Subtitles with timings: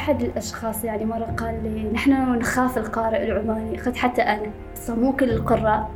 [0.00, 3.78] أحد الأشخاص يعني مرة قال لي نحن نخاف القارئ العماني.
[3.78, 4.50] قد حتى أنا.
[4.88, 5.90] مو كل القراء.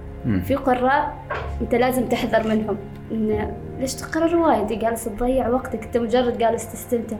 [0.45, 1.15] في قراء
[1.61, 2.77] أنت لازم تحذر منهم.
[3.13, 5.85] إن ليش تقرأ رواية أنت جالس تضيع وقتك.
[5.85, 7.17] أنت مجرد جالس تستمتع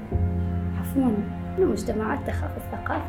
[0.81, 1.11] عفوا.
[1.59, 3.05] المجتمعات تخاف الثقافة.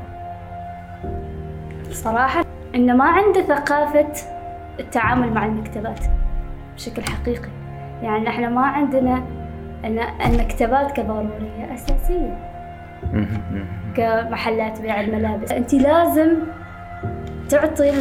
[1.91, 4.11] صراحة إن ما عنده ثقافة
[4.79, 5.99] التعامل مع المكتبات
[6.75, 7.49] بشكل حقيقي.
[8.03, 9.23] يعني إحنا ما عندنا
[9.83, 12.51] أن المكتبات كضرورية أساسية.
[13.95, 15.51] كمحلات بيع الملابس.
[15.51, 16.29] أنت لازم
[17.49, 17.91] تعطي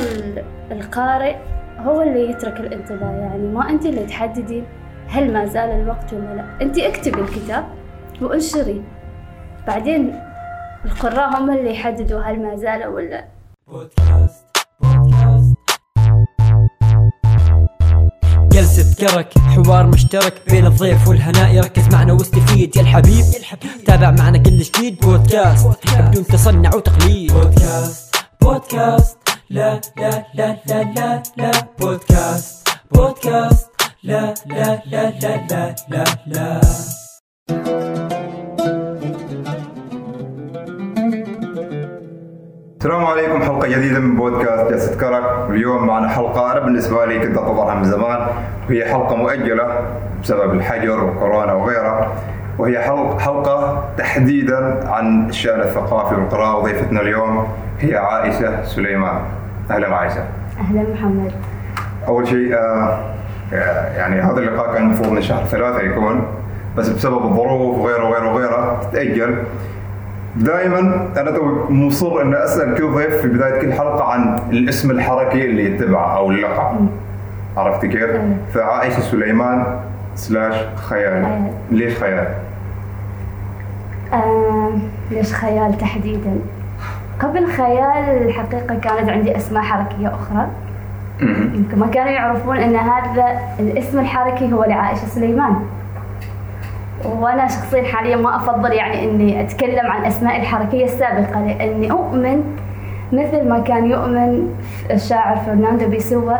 [0.72, 1.36] القارئ
[1.78, 3.10] هو اللي يترك الانطباع.
[3.10, 4.62] يعني ما أنت اللي تحددي
[5.08, 6.44] هل ما زال الوقت ولا لا.
[6.62, 7.64] أنت اكتبي الكتاب
[8.22, 8.82] وانشري.
[9.66, 10.20] بعدين
[10.84, 13.24] القراء هم اللي يحددوا هل ما زال ولا
[13.68, 14.46] بودكاست
[14.80, 15.54] بودكاست
[18.52, 19.43] جلسة كرك.
[19.54, 23.24] حوار مشترك بين الضيف والهناء يركز معنا واستفيد يا الحبيب
[23.86, 25.00] تابع معنا كل جديد.
[25.00, 27.32] بودكاست بدون تصنع وتقليد.
[27.32, 29.18] بودكاست بودكاست
[29.50, 31.50] لا لا لا لا لا لا.
[31.80, 33.66] بودكاست بودكاست
[34.02, 36.60] لا لا لا لا لا لا لا.
[42.84, 47.38] السلام عليكم حلقة جديدة من بودكاست جلسة كرك اليوم معنا حلقة أنا بالنسبة لي كنت
[47.38, 48.26] أنتظرها من زمان.
[48.68, 49.80] وهي حلقة مؤجلة
[50.22, 52.12] بسبب الحجر وكورونا وغيرها.
[52.58, 52.78] وهي
[53.18, 56.56] حلقة تحديدا عن الشأن الثقافي والقراءة.
[56.56, 57.48] وضيفتنا اليوم
[57.80, 59.20] هي عائشة سليمان.
[59.70, 60.24] أهلا عائشة.
[60.60, 61.32] أهلا محمد.
[62.08, 62.98] أول شيء آه
[63.96, 66.26] يعني هذا اللقاء كان المفروض من شهر ثلاثة يكون
[66.76, 69.36] بس بسبب الظروف وغيره وغيره وغيره تأجل
[70.36, 75.44] دائما أنا تو مصر أن أسأل كل ضيف في بداية كل حلقة عن الاسم الحركي
[75.44, 76.88] اللي يتبعه أو اللقب.
[77.56, 78.10] عرفت كيف؟
[78.54, 79.80] فعائشة سليمان
[80.14, 81.50] سلاش خيال.
[81.70, 82.26] ليش خيال؟
[84.12, 84.70] آه
[85.10, 86.36] ليش خيال تحديدا؟
[87.20, 90.46] قبل خيال الحقيقة كانت عندي أسماء حركية أخرى.
[91.54, 95.56] يمكن ما كانوا يعرفون أن هذا الاسم الحركي هو لعائشة سليمان.
[97.04, 102.44] وأنا شخصيا حاليا ما أفضل يعني إني أتكلم عن أسماء الحركية السابقة لأني أؤمن
[103.12, 104.54] مثل ما كان يؤمن
[104.90, 106.36] الشاعر فرناندو بيسوا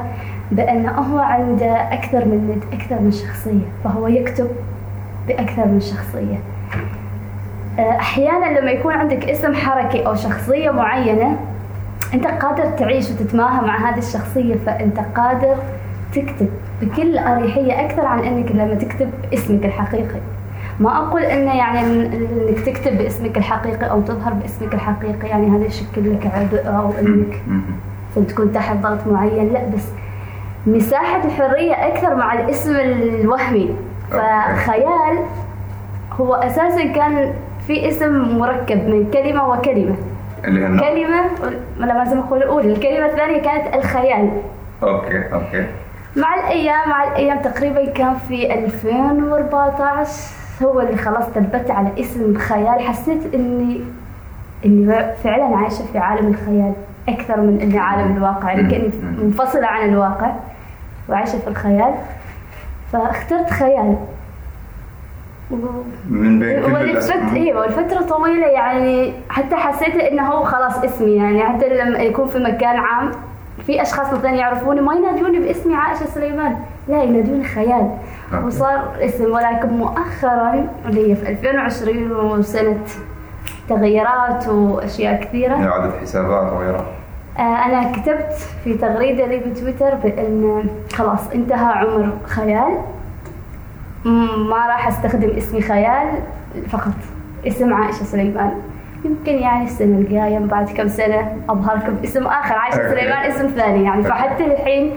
[0.51, 4.49] بأنه هو عنده أكثر من أكثر من شخصية فهو يكتب
[5.29, 6.39] بأكثر من شخصية.
[7.79, 11.37] آه، أحيانا لما يكون عندك اسم حركي أو شخصية معينة
[12.15, 15.57] أنت قادر تعيش وتتماهى مع هذه الشخصية فأنت قادر
[16.13, 16.49] تكتب
[16.83, 20.21] بكل أريحية أكثر عن أنك لما تكتب اسمك الحقيقي.
[20.81, 26.15] ما أقول إنه يعني إنك تكتب باسمك الحقيقي أو تظهر باسمك الحقيقي يعني هذا يشكل
[26.15, 27.43] لك عبء أو إنك
[28.29, 29.53] تكون تحت ضغط معين.
[29.53, 29.89] لا بس
[30.67, 33.75] مساحة الحرية أكثر مع الاسم الوهمي.
[34.11, 35.19] فخيال
[36.21, 37.33] هو أساسا كان
[37.67, 39.97] في اسم مركب من كلمة وكلمة.
[40.81, 41.31] كلمة
[41.79, 42.73] لا لازم أقول الأولى.
[42.73, 44.31] الكلمة الثانية كانت الخيال.
[44.83, 45.67] okay okay.
[46.17, 52.81] مع الأيام مع الأيام تقريبا كان في 2014 هو اللي خلاص ثبت على اسم خيال
[52.81, 53.81] حسيت اني
[54.65, 56.73] إني فعلا عايشة في عالم الخيال
[57.09, 58.91] أكثر من إني عالم الواقع يعني كأني
[59.23, 60.33] منفصلة عن الواقع
[61.09, 61.95] وعايشة في الخيال.
[62.93, 63.97] فاخترت خيال.
[66.11, 71.43] من بين كل والفترة أيوه والفترة طويلة يعني حتى حسيت إنه هو خلاص اسمي يعني
[71.43, 73.11] حتى لما يكون في مكان عام
[73.67, 76.57] في أشخاص مثلا يعرفوني ما ينادوني باسمي عائشة سليمان.
[76.89, 77.91] لا ينادوني خيال.
[78.45, 82.79] وصار اسم ولكن مؤخرا اللي هي في 2020 وسنة
[83.69, 85.55] تغييرات وأشياء كثيرة.
[85.55, 86.85] اعادة حسابات وغيرها
[87.39, 88.33] آه، أنا كتبت
[88.65, 90.65] في تغريدة لي بتويتر بأن
[90.95, 92.79] خلاص انتهى عمر خيال.
[94.49, 96.09] ما راح أستخدم اسمي خيال
[96.69, 96.93] فقط.
[97.47, 98.53] اسم عائشة سليمان.
[99.05, 102.55] يمكن يعني السنة الجاية بعد كم سنة أظهركم اسم آخر.
[102.55, 104.03] عائشة سليمان اسم ثاني يعني.
[104.03, 104.93] فحتى الحين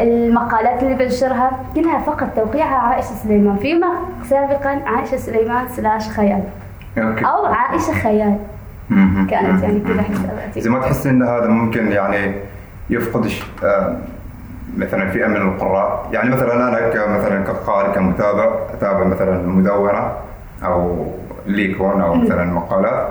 [0.00, 3.56] المقالات اللي بنشرها كلها فقط توقيعها عائشة سليمان.
[3.56, 3.88] فيما
[4.30, 6.42] سابقا عائشة سليمان slash خيال.
[6.98, 7.24] okay.
[7.24, 8.36] أو عائشة خيال.
[9.30, 12.34] كانت يعني كذا حساباتي إذا ما تحس إن هذا ممكن يعني
[12.90, 13.30] يفقد
[13.64, 13.96] آه،
[14.76, 16.08] مثلا فئة من القراء.
[16.12, 20.12] يعني مثلا أنا كمثلا كقارئ كمتابع أتابع مثلا مدونة
[20.64, 21.06] أو
[21.46, 23.08] ليكون أو مثلا مقالات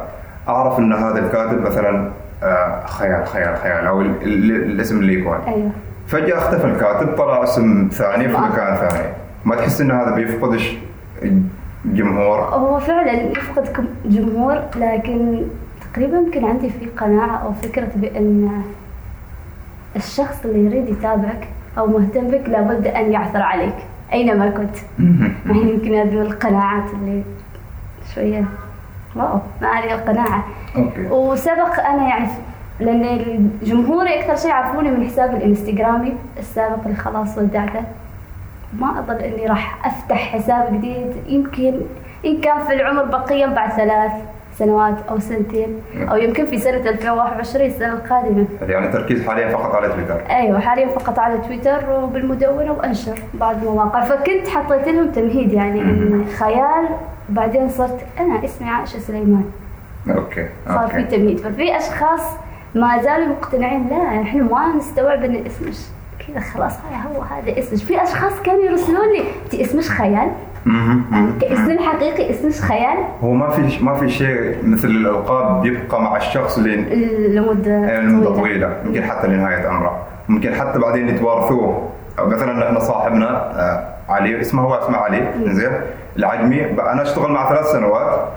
[0.50, 2.10] أعرف إن هذا الكاتب مثلا
[2.44, 5.38] آه، خيال خيال خيال أو الاسم ليكون.
[5.48, 5.72] أيوه.
[6.08, 9.14] فجأة اختفى الكاتب طلع اسم ثاني في مكان ثاني.
[9.46, 10.78] ما تحس إن هذا بيفقدش
[11.86, 15.44] الجمهور هو فعلا يفقد جمهور لكن
[15.94, 18.64] تقريبا يمكن عندي في قناعة أو فكرة بأن
[19.96, 21.48] الشخص اللي يريد يتابعك
[21.78, 23.76] أو مهتم بك لابد أن يعثر عليك
[24.14, 24.76] أينما كنت.
[25.46, 27.24] يعني يمكن هذه القناعات اللي
[28.16, 28.46] شوية
[29.16, 30.44] wow ما هذه القناعة.
[30.76, 31.08] okay.
[31.08, 32.28] وسبق أنا يعني
[32.80, 37.82] لأن جمهوري أكثر شيء يعرفوني من حسابي الإنستغرامي السابق اللي خلاص ودعته.
[38.80, 41.74] ما أظن إني راح أفتح حساب جديد يمكن
[42.26, 44.12] إن كان في العمر بقيا بعد ثلاث
[44.54, 45.82] سنوات أو سنتين
[46.12, 48.46] أو يمكن في سنة 2021 السنة القادمة.
[48.62, 50.22] يعني التركيز حاليا فقط على تويتر.
[50.30, 54.02] أيوه حاليا فقط على تويتر وبالمدونة وأنشر بعض المواقع.
[54.02, 56.88] فكنت حطيت لهم تمهيد يعني ان خيال
[57.30, 59.46] بعدين صرت أنا اسمي عائشة سليمان.
[60.10, 61.18] okay صار في okay.
[61.18, 61.38] تمهيد.
[61.38, 62.38] ففي أشخاص
[62.76, 65.78] ما زالوا مقتنعين لا إحنا ما نستوعب إن اسمش
[66.28, 70.32] كذا خلاص هاي هو هذا اسمش في أشخاص كانوا يرسلون لي أنت اسمش خيال.
[71.12, 76.18] يعني كاسم الحقيقي اسمش خيال؟ هو ما في ما في شيء مثل الألقاب بيبقى مع
[76.18, 76.86] الشخص لين
[77.36, 78.78] لمدة لمدة طويلة.
[78.86, 81.90] يمكن حتى لنهاية عمره ممكن حتى بعدين يتوارثوه.
[82.20, 85.32] مثلا إحنا صاحبنا آه، علي اسمه هو اسمه علي.
[85.46, 85.72] زين؟
[86.18, 88.30] العجمي أنا أشتغل معه ثلاث سنوات.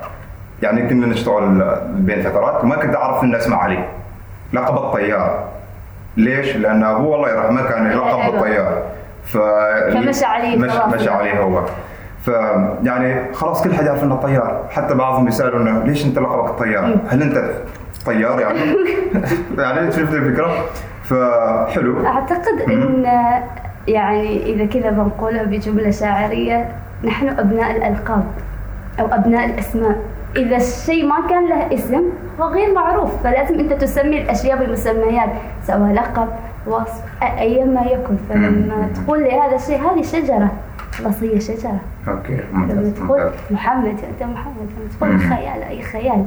[0.62, 3.84] يعني كنا نشتغل بين فترات وما كنت أعرف ان اسمه علي.
[4.52, 5.44] لقب الطيار
[6.16, 8.32] ليش؟ لأن أبوه الله يرحمه كان يلقب.
[8.32, 8.82] بالطيار
[9.24, 9.38] ف
[9.92, 10.72] فمشى عليه مش.
[10.94, 11.62] مشى عليه هو
[12.22, 12.30] ف
[12.82, 17.22] يعني خلاص كل حد يعرف إنه طيار حتى بعضهم يسالونه ليش أنت لقبك الطيار؟ هل
[17.22, 17.50] أنت
[18.06, 18.60] طيار يعني؟
[19.58, 20.64] يعني شفت الفكرة؟
[21.04, 23.04] فحلو أعتقد إن
[23.88, 26.68] يعني إذا كذا بنقولها بجملة شاعرية
[27.04, 28.24] نحن أبناء الألقاب
[29.00, 29.96] أو أبناء الأسماء
[30.36, 32.02] إذا الشيء ما كان له اسم
[32.40, 35.28] هو غير معروف فلازم أنت تسمي الأشياء بمسميات
[35.66, 36.28] سواء لقب
[36.66, 38.16] وصف أ- ايما يكن.
[38.28, 40.48] فلما تقول لي هذا الشيء هذه شجرة.
[40.92, 41.80] خلاص هي شجرة.
[42.08, 44.56] أوكي لما تقول محمد أنت محمد.
[45.00, 45.18] لما تقول.
[45.20, 46.24] خيال أي خيال.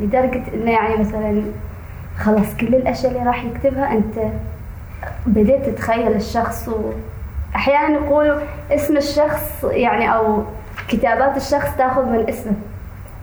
[0.00, 1.42] لدرجة إنه يعني مثلا
[2.18, 4.18] خلاص كل الأشياء اللي راح يكتبها أنت
[5.26, 6.70] بديت تتخيل الشخص
[7.54, 8.40] واحيانا يقولوا
[8.70, 10.42] اسم الشخص يعني أو
[10.88, 12.52] كتابات الشخص تأخذ من اسمه.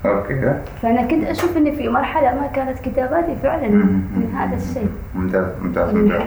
[0.09, 0.53] أوكي.
[0.81, 3.67] فأنا كنت أشوف إني في مرحلة ما كانت كتاباتي فعلا.
[3.67, 4.89] من هذا الشيء.
[5.15, 6.21] ممتاز ممتاز من ممتاز.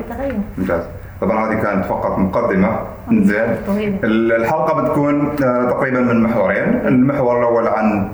[0.59, 0.83] ممتاز.
[1.21, 2.79] طبعا هذه كانت فقط مقدمة.
[3.13, 3.57] زين.
[4.05, 6.81] الحلقة بتكون آه، تقريبا من محورين.
[6.87, 8.09] المحور الأول عن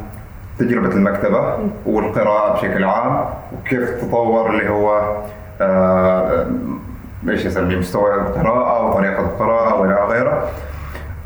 [0.59, 5.17] تجربة المكتبة والقراءة بشكل عام وكيف تطور اللي هو
[5.61, 6.47] آه،
[7.29, 10.49] إيش يسميه مستوى القراءة وطريقة القراءة وإلى غيره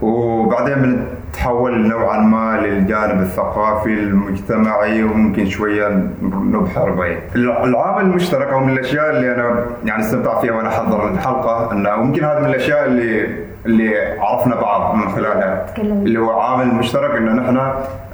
[0.03, 1.07] وبعدين
[1.39, 5.89] بنتحول نوعا ما للجانب الثقافي المجتمعي وممكن شوية
[6.23, 7.19] نبحر به.
[7.65, 12.25] العامل المشترك أو من الأشياء اللي أنا يعني استمتعت فيها وأنا أحضر الحلقة انه ممكن
[12.25, 13.27] هذا من الأشياء اللي
[13.67, 15.67] اللي عرفنا بعض من خلالها.
[15.79, 17.61] اللي هو عامل مشترك ان نحن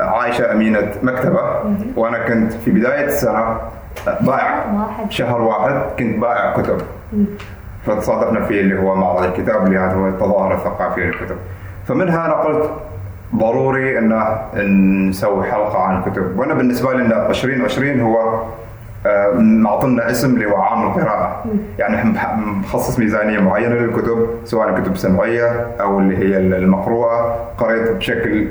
[0.00, 1.40] عايشة أمينة مكتبة
[1.96, 3.56] وأنا كنت في بداية السنة
[4.20, 5.10] بائع واحد.
[5.12, 6.78] شهر واحد كنت بائع كتب
[7.86, 11.36] فتصادفنا فيه اللي هو معرض الكتاب اللي هذا هو التظاهر الثقافي للكتب
[11.88, 12.70] فمنها أنا قلت
[13.36, 16.38] ضروري إن نسوي حلقة عن الكتب.
[16.38, 18.42] وأنا بالنسبة لي إن 2020 هو
[19.06, 21.44] آه، معطلنا اسم اللي هو عام القراءة
[21.78, 27.48] يعني مخصص ميزانية معينة للكتب سواء كتب سمعية أو اللي هي المقروءة.
[27.58, 28.48] قريت بشكل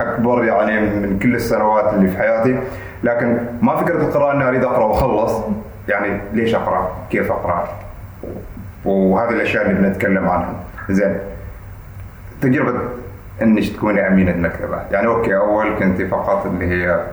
[0.00, 2.58] أكبر يعني من كل السنوات اللي في حياتي.
[3.04, 5.32] لكن ما فكرة القراءة أني أريد أقرأ وأخلص.
[5.88, 7.68] يعني ليش أقرأ؟ كيف أقرأ؟
[8.84, 10.54] وهذه الأشياء اللي بنتكلم عنها.
[10.90, 11.16] زين.
[12.42, 12.72] تجربة
[13.42, 17.04] إنك تكوني أمينة مكتبه يعني أوكي أول كنت فقط اللي هي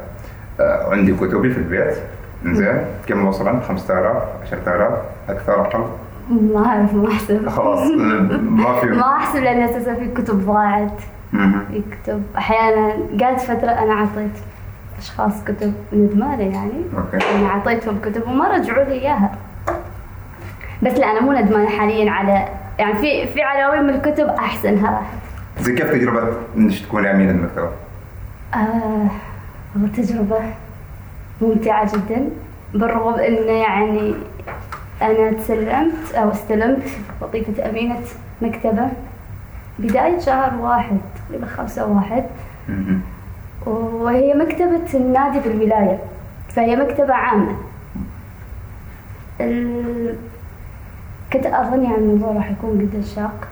[0.60, 1.98] آه، عندي كتبي في البيت.
[2.46, 4.92] زين كم وصلا؟ 5000 10000
[5.30, 5.86] أكثر أقل؟
[6.30, 7.50] ما أعرف ما أحسب.
[7.50, 7.80] خلاص
[8.42, 8.86] ما في.
[8.88, 10.92] ما أحسب لأن أساسا في كتب ضاعت
[11.34, 11.66] مهم.
[11.72, 12.24] في كتب.
[12.38, 14.32] أحيانا قعدت فترة أنا أعطيت
[15.00, 16.82] أشخاص كتب ندمانة يعني.
[16.98, 17.26] أوكي.
[17.36, 19.32] اني أعطيتهم كتب وما رجعوا لي إياها.
[20.84, 22.46] بس لا أنا مو ندمانة حاليا على
[22.80, 25.02] يعني في في عناوين من الكتب أحسنها.
[25.62, 27.70] زين كيف تجربه انك تكوني امينه مكتبه؟
[28.54, 29.08] آه
[29.76, 30.40] والله تجربة
[31.42, 32.30] ممتعة جدا
[32.74, 34.14] بالرغم انه يعني
[35.02, 36.84] أنا تسلمت أو استلمت
[37.22, 38.00] وظيفة امينة
[38.42, 38.88] مكتبة
[39.80, 42.24] بداية شهر واحد تقريبا خمسة واحد.
[43.66, 46.00] وهي مكتبة النادي بالولاية
[46.50, 47.56] فهي مكتبة عامة
[49.42, 50.16] ال...
[51.34, 53.48] كنت أظن يعني الموضوع راح يكون جدا شاق.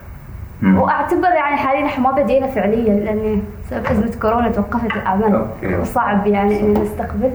[0.64, 5.36] وأعتبر يعني حاليا إحنا ما بدينا فعليا لأن بسبب أزمة كورونا توقفت الأعمال.
[5.36, 5.76] أوكي.
[5.76, 7.32] وصعب يعني ان نستقبل.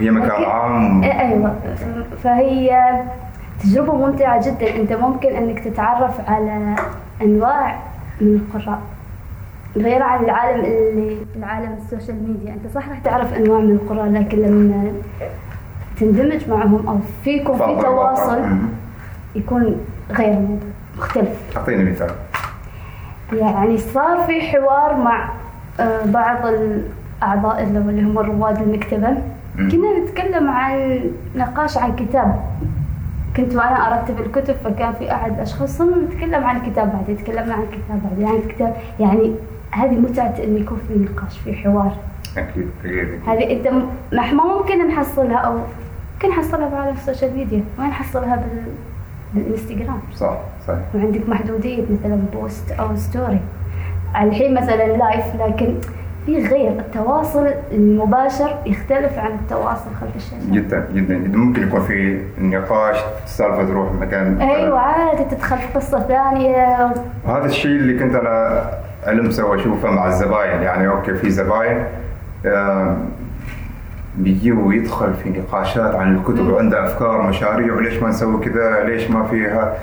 [0.00, 1.02] هي مكان عام.
[1.02, 1.54] إيه، أيوه.
[2.22, 2.92] فهي
[3.62, 4.76] تجربة ممتعة جدا.
[4.76, 6.74] أنت ممكن إنك تتعرف على
[7.22, 7.78] أنواع
[8.20, 8.78] من القراء
[9.76, 12.54] غير عن العالم اللي العالم السوشيال ميديا.
[12.54, 14.92] أنت صح راح تعرف أنواع من القراء لكن لما
[16.00, 18.42] تندمج معهم أو فيكم في تواصل.
[19.34, 19.76] يكون
[20.10, 20.38] غير
[20.98, 21.56] مختلف.
[21.56, 22.10] أعطيني مثال.
[23.32, 25.28] يعني صار في حوار مع
[25.80, 26.82] آه، بعض ال-
[27.22, 29.10] اعضاء اللي هم رواد المكتبة.
[29.56, 29.70] مم.
[29.70, 31.00] كنا نتكلم عن
[31.36, 32.40] نقاش عن كتاب.
[33.36, 37.62] كنت وأنا أرتب الكتب فكان في أحد الاشخاص صرنا نتكلم عن الكتاب بعدين تكلمنا عن
[37.62, 39.34] الكتاب بعدين عن الكتاب يعني
[39.70, 41.92] هذه متعة انه يكون في نقاش في حوار.
[42.38, 43.08] أكيد أكيد.
[43.28, 45.52] هذه أنت ما ما ممكن نحصلها أو
[46.14, 47.64] ممكن نحصلها بعالم ال social media.
[47.78, 48.62] ما نحصلها بال...
[49.34, 50.36] بالانستغرام صح
[50.68, 53.40] صح وعندك محدودية مثلا post أو story.
[54.16, 55.74] الحين مثلا live لكن
[56.26, 56.70] في غير.
[56.70, 60.50] التواصل المباشر يختلف عن التواصل خلف الشاشة.
[60.52, 61.38] جدا جدا جدا.
[61.38, 66.92] ممكن يكون في نقاش السالفه تروح مكان أيوة عادي تدخل في قصة ثانية.
[67.24, 68.64] وهذا الشيء اللي كنت أنا
[69.08, 70.62] ألمسه وأشوفه مع الزباين.
[70.62, 71.84] يعني okay في زباين
[74.18, 79.10] آم، بيجي ويدخل في نقاشات عن الكتب وعنده أفكار مشاريع وليش ما نسوي كذا ليش
[79.10, 79.74] ما فيها؟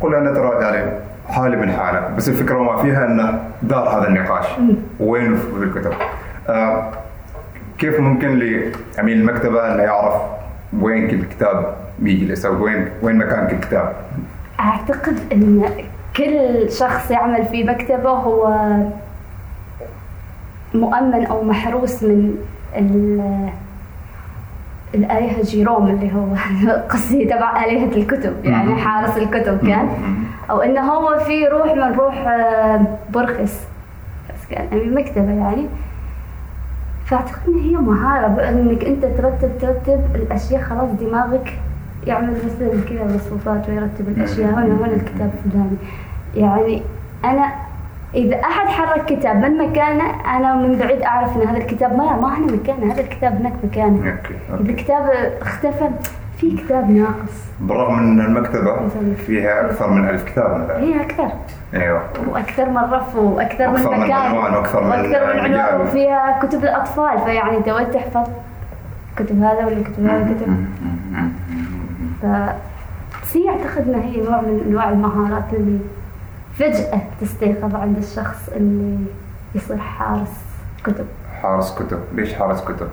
[0.00, 0.90] قل أنا ترى يعني
[1.28, 4.46] حالي من حالة بس الفكرة ما فيها إنه دار هذا النقاش.
[5.00, 5.92] وين في الكتب؟
[6.48, 6.90] آه،
[7.78, 10.14] كيف ممكن لعميل المكتبة إنه يعرف
[10.80, 13.92] وين كل كتاب بيجلس أو وين وين مكان كل كتاب؟
[14.60, 15.62] أعتقد أن
[16.16, 18.56] كل شخص يعمل في مكتبة هو
[20.74, 22.34] مؤمن أو محروس من
[24.94, 26.26] الآلهة جيروم اللي هو
[26.90, 28.74] قصدي تبع آلهة الكتب يعني.
[28.74, 29.88] حارس الكتب كان.
[30.50, 32.80] أو إنه هو في روح من روح آه،
[33.14, 33.66] برخس
[34.28, 35.66] بس كان أمين مكتبة يعني.
[37.06, 41.58] فأعتقد إن هي مهارة بأنك أنت ترتب ترتب الأشياء خلاص دماغك
[42.06, 44.50] يعمل مثل كذا مصفوفات ويرتب الأشياء.
[44.50, 45.76] هنا هنا الكتاب الفلاني.
[46.36, 46.82] يعني
[47.24, 47.52] أنا
[48.14, 50.04] إذا أحد حرك كتاب من مكانه
[50.36, 54.10] أنا من بعيد أعرف إن هذا الكتاب ما ما هنا مكانه هذا الكتاب هناك مكانه.
[54.10, 55.88] أوكي إذا الكتاب اختفى
[56.38, 57.50] في كتاب ناقص.
[57.60, 58.88] بالرغم إن المكتبة
[59.26, 60.78] فيها أكثر من ألف كتاب مثلا.
[60.78, 61.28] هي أكثر.
[61.74, 62.02] أيوه.
[62.28, 65.80] وأكثر من رف وأكثر من أكثر من مكان عنوان وأكثر من وأكثر من عنوان.
[65.80, 68.30] وفيها كتب الأطفال فيعني انت وين تحفظ
[69.16, 70.66] كتب هذا ولا كتب هذا كتب.
[72.22, 72.26] ف
[73.22, 75.78] بس هي أعتقد إنها هي نوع من أنواع المهارات اللي
[76.60, 78.98] فجأة تستيقظ عند الشخص اللي
[79.54, 80.44] يصير حارس
[80.84, 81.06] كتب.
[81.42, 81.98] حارس كتب.
[82.14, 82.88] ليش حارس كتب؟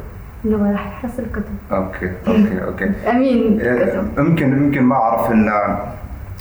[0.45, 1.55] إنه راح يحرس الكتب.
[1.71, 2.91] okay okay okay.
[3.09, 4.19] أمين إيه، كتب.
[4.19, 5.51] يمكن يمكن ما أعرف إن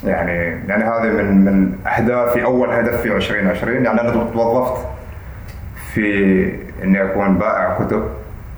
[0.04, 0.32] يعني
[0.68, 4.86] يعني هذه من من أهدافي أول هدف في 2020 يعني أنا توظفت
[5.92, 6.52] في
[6.84, 8.08] إني أكون بائع كتب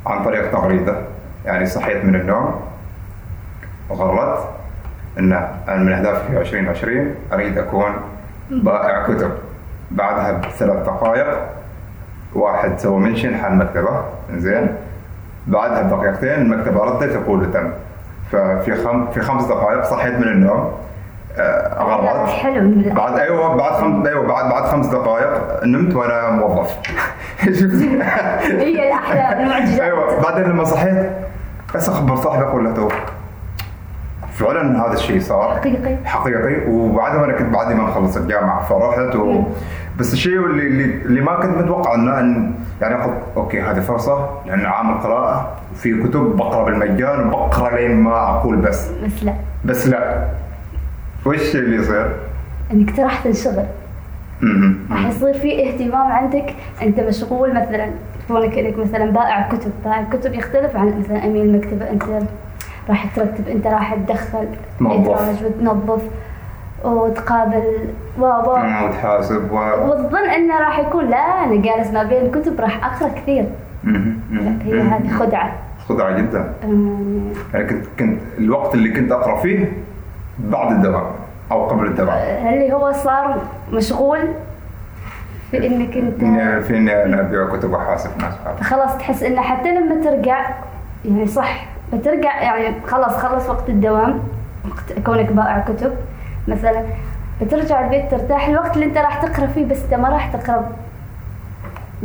[0.07, 0.97] عن طريق تغريدة.
[1.45, 2.61] يعني صحيت من النوم
[3.91, 4.49] وقررت
[5.19, 5.33] إن
[5.69, 7.93] أنا من أهدافي في 2020 أريد أكون
[8.51, 9.31] بائع كتب.
[9.91, 11.27] بعدها بثلاث دقائق
[12.35, 14.03] واحد سوى منشن حال المكتبه
[14.37, 14.75] زين.
[15.47, 17.71] بعدها بدقيقتين المكتبه ردت تقول تم.
[18.33, 19.07] ففي خم...
[19.07, 20.73] في خمس دقائق صحيت من النوم.
[21.39, 22.95] آه، غرت حلو.
[22.95, 24.07] بعد أيوه بعد خم...
[24.07, 26.77] أيوه بعد بعد خمس دقائق نمت وأنا موظف.
[27.61, 27.83] شفت؟
[28.45, 30.23] هي الاحلام المعجزات أيوه.
[30.23, 31.11] بعدين لما صحيت
[31.75, 32.89] بس أخبر صاحبي أقول له تو
[34.39, 35.57] فعلا هذا الشيء صار.
[35.57, 35.97] حقيقي.
[36.05, 36.71] حقيقي.
[36.71, 39.43] وبعدها أنا كنت بعدي ما مخلص الجامعة فرحت و...
[39.99, 44.67] بس الشيء اللي, اللي ما كنت متوقع إنه ان يعني اخذ أوكي هذه فرصة لأن
[44.67, 48.91] عام القراءة وفي كتب بقرأ بالمجان وبقرأ لين ما أقول بس.
[49.05, 49.35] بس لا.
[49.65, 50.25] بس لا.
[51.27, 52.13] وش اللي يصير؟
[52.73, 53.65] إنك تروح تنشغل.
[54.91, 56.55] راح يصير في اهتمام عندك.
[56.83, 57.91] أنت مشغول مثلا
[58.29, 59.71] كونك انك مثلا بائع كتب.
[59.85, 62.03] بائع كتب يختلف عن مثلا امين المكتبه أنت
[62.89, 64.47] راح ترتب انت راح تدخل.
[64.81, 66.03] ادراج وتنظف
[66.85, 67.63] وتقابل
[68.19, 72.61] و و مم، وتحاسب و وتظن انه راح يكون لا أنا جالس ما بين الكتب
[72.61, 73.45] راح أقرأ كثير.
[73.85, 74.55] لا.
[74.65, 75.53] هي هذه خدعة
[75.89, 76.53] خدعة جدا
[77.55, 79.73] يعني كنت كنت الوقت اللي كنت أقرأ فيه
[80.39, 81.07] بعد الدوام
[81.53, 82.17] أو قبل الدوام
[82.47, 83.37] اللي هو صار
[83.73, 84.19] مشغول
[85.51, 86.21] في انك انت
[86.65, 88.35] في إني أنا أبيع كتب وأحاسب ناس.
[88.61, 90.51] خلاص تحس إنه حتى لما ترجع
[91.05, 94.19] يعني صح بترجع يعني خلاص خلص وقت الدوام
[94.71, 95.93] وقت كونك بائع كتب
[96.49, 96.83] مثلا
[97.43, 98.49] بترجع البيت ترتاح.
[98.49, 100.69] الوقت اللي انت راح تقرأ فيه بس انت ما راح تقرأ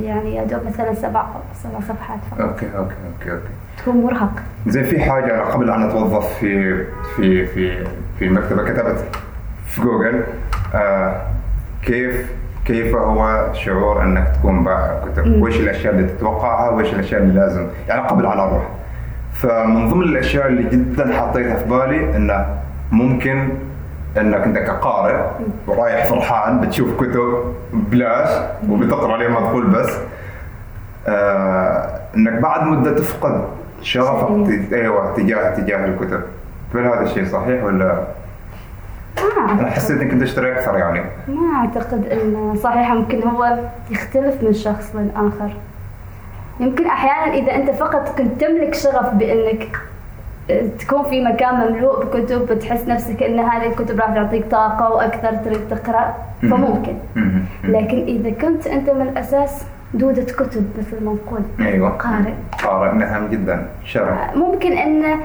[0.01, 1.23] يعني يا دوب مثلا سبع
[1.63, 2.41] سبع صفحات فقط.
[2.41, 3.43] أوكي أوكي أوكي أوكي.
[3.77, 4.31] تكون مرهق.
[4.67, 6.83] زي في حاجة أنا قبل أن أتوظف في
[7.15, 7.87] في في
[8.19, 9.05] في المكتبة؟ كتبت
[9.65, 10.23] في جوجل
[10.75, 11.21] آه
[11.85, 12.31] كيف
[12.65, 15.41] كيف هو شعور أنك تكون بائع كتب؟ مم.
[15.41, 18.63] وإيش الأشياء اللي تتوقعها؟ وإيش الأشياء اللي لازم يعني قبل أن أروح؟
[19.33, 22.45] فمن ضمن الأشياء اللي جدا حطيتها في بالي أنه
[22.91, 23.49] ممكن
[24.17, 25.15] إنك أنت كقارئ
[25.67, 28.29] ورايح فرحان بتشوف كتب ببلاش
[28.69, 29.97] وبتقرأ لين ما تقول بس
[31.07, 33.43] آه إنك بعد مدة تفقد
[33.81, 36.21] شغفك أيوه تجاه تجاه الكتب.
[36.75, 37.85] هل هذا الشيء صحيح ولا؟
[39.17, 41.01] ما أنا أعتقد حسيت إنك أنت تشتري أكثر يعني.
[41.27, 43.57] ما أعتقد إنه صحيح ممكن هو
[43.91, 45.53] يختلف من شخص للآخر
[46.59, 49.79] يمكن أحيانا إذا أنت فقط كنت تملك شغف بإنك
[50.79, 55.59] تكون في مكان مملوء بكتب بتحس نفسك إن هذه الكتب راح تعطيك طاقة وأكثر تريد
[55.69, 56.95] تقرأ فممكن.
[57.63, 61.89] لكن إذا كنت أنت من الأساس دودة كتب مثل ما نقول أيوه.
[61.89, 62.33] قارئ.
[62.63, 63.67] قارئ نعم جدا.
[63.85, 64.35] شرف.
[64.35, 65.19] ممكن إن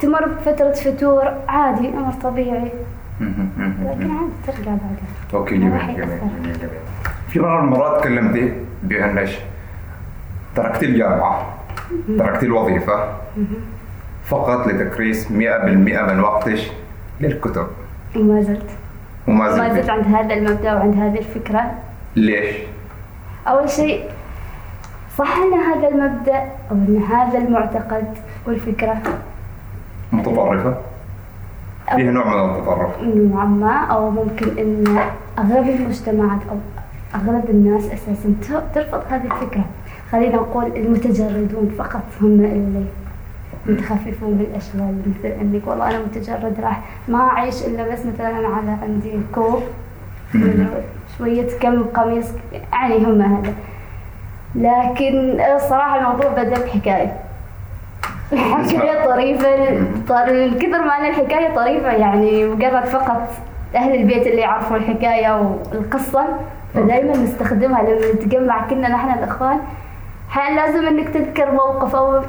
[0.00, 2.72] تمر بفترة فتور عادي أمر طبيعي.
[3.20, 5.96] لكن عادي ترجع بعدها okay جميل جميل.
[5.96, 6.80] جميل جميل.
[7.28, 8.52] في من المرات تكلمتي
[8.82, 9.28] بانك
[10.56, 11.46] تركت الجامعة
[12.18, 13.08] تركت الوظيفة.
[14.24, 15.32] فقط لتكريس 100%
[16.02, 16.58] من وقتك
[17.20, 17.66] للكتب.
[18.16, 18.70] وما زلت.
[19.28, 21.70] وما ما زلت زلت عند هذا المبدأ وعند هذه الفكرة؟
[22.16, 22.56] ليش؟
[23.48, 24.10] أول شيء
[25.18, 26.38] صح أن هذا المبدأ
[26.70, 28.06] أو أن هذا المعتقد
[28.46, 28.96] والفكرة؟
[30.12, 30.76] متطرفة؟
[31.96, 33.02] فيه نوع من التطرف.
[33.02, 34.98] نوعا ما أو ممكن أن
[35.38, 36.56] أغلب المجتمعات أو
[37.14, 38.34] أغلب الناس أساسا
[38.74, 39.64] ترفض هذه الفكرة.
[40.12, 42.84] خلينا نقول المتجردون فقط هم اللي
[43.66, 49.12] متخففون الأشياء مثل أنك والله أنا متجرد راح ما أعيش إلا بس مثلا على عندي
[49.34, 49.62] كوب
[51.18, 52.26] شوية كم قميص
[52.72, 53.52] يعني هم هذا.
[54.54, 57.12] لكن الصراحة الموضوع بدأ بحكاية.
[58.32, 59.56] الحكاية طريفة
[60.08, 63.28] طر- من كثر ما أن الحكاية طريفة يعني مجرد فقط
[63.74, 66.24] أهل البيت اللي يعرفوا الحكاية والقصة
[66.74, 69.58] فدائما نستخدمها لما نتجمع كنا نحن الإخوان
[70.32, 72.22] حال لازم إنك تذكر موقف أو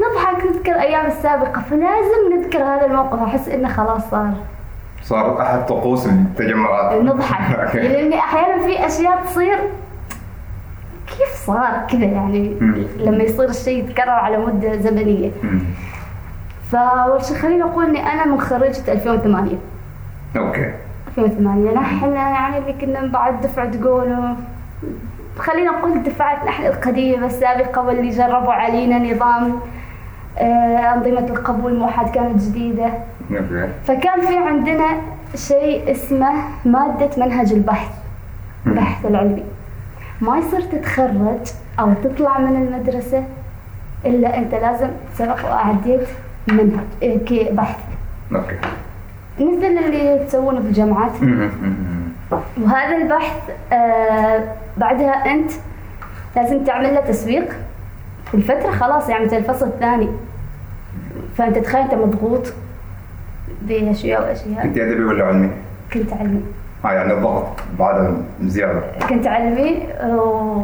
[0.00, 3.22] نضحك نذكر أيام السابقة؟ فلازم نذكر هذا الموقف.
[3.22, 4.32] أحس إنه خلاص صار.
[5.02, 7.54] صار أحد طقوس التجمعات نضحك.
[7.60, 7.88] okay.
[7.88, 9.58] لأن أحيانا في أشياء تصير
[11.06, 12.86] كيف صار كذا يعني؟ مم.
[12.98, 15.30] لما يصير الشيء يتكرر على مدة زمنية.
[16.72, 19.56] فأول شيء خليني أقول إني أنا من خريجة 2008
[20.36, 20.72] okay.
[21.18, 24.34] 2008 نحن يعني اللي كنا بعد دفعه جولو
[25.38, 29.60] خلينا نقول الدفعات نحن القديمه السابقه واللي جربوا علينا نظام
[30.38, 32.90] آه، أنظمة القبول الموحد كانت جديدة.
[33.84, 34.86] فكان في عندنا
[35.34, 36.32] شيء اسمه
[36.64, 37.90] مادة منهج البحث
[38.66, 39.44] البحث العلمي.
[40.20, 41.46] ما يصير تتخرج
[41.80, 43.24] أو تطلع من المدرسة
[44.06, 46.08] إلا أنت لازم سبق وأعديت
[46.48, 47.78] منهج إيه، كي بحث.
[48.34, 48.56] أوكي.
[49.40, 51.12] مثل اللي تسوونه في الجامعات.
[52.62, 54.44] وهذا البحث آه
[54.76, 55.50] بعدها أنت
[56.36, 57.48] لازم تعمل له تسويق.
[58.30, 60.08] في الفترة خلاص يعني زي الفصل الثاني.
[61.36, 62.52] فأنت تخيل أنت مضغوط
[63.62, 64.62] بأشياء وأشياء.
[64.62, 65.50] كنت أدبي ولا علمي؟
[65.92, 66.42] كنت علمي.
[66.84, 67.46] آه يعني الضغط
[67.78, 70.62] بعد زياده كنت علمي و...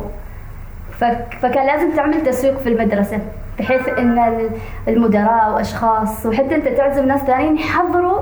[0.99, 1.27] فك...
[1.43, 3.19] فكان لازم تعمل تسويق في المدرسة
[3.59, 4.51] بحيث إن ال-
[4.89, 8.21] المدراء وأشخاص وحتى أنت تعزم ناس ثانيين يحضروا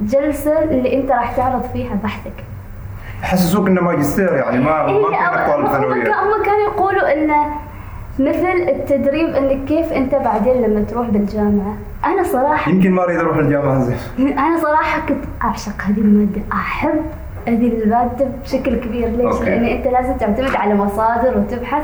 [0.00, 2.32] جلسة اللي أنت راح تعرض فيها بحثك.
[3.22, 7.46] حسسوك إنه ماجستير يعني ما إيه، ما كانك طالب ثانويه هم كانوا يقولوا إنه
[8.18, 11.76] مثل التدريب إنك كيف أنت بعدين لما تروح بالجامعة.
[12.04, 13.98] أنا صراحة يمكن ما أريد أروح الجامعة زين
[14.38, 17.00] أنا صراحة كنت أعشق هذه المادة أحب
[17.48, 19.44] هذه المادة بشكل كبير ليش؟ أوكي.
[19.44, 21.82] لأن أنت لازم تعتمد على مصادر وتبحث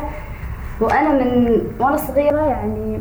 [0.80, 3.00] وأنا من وأنا صغيرة يعني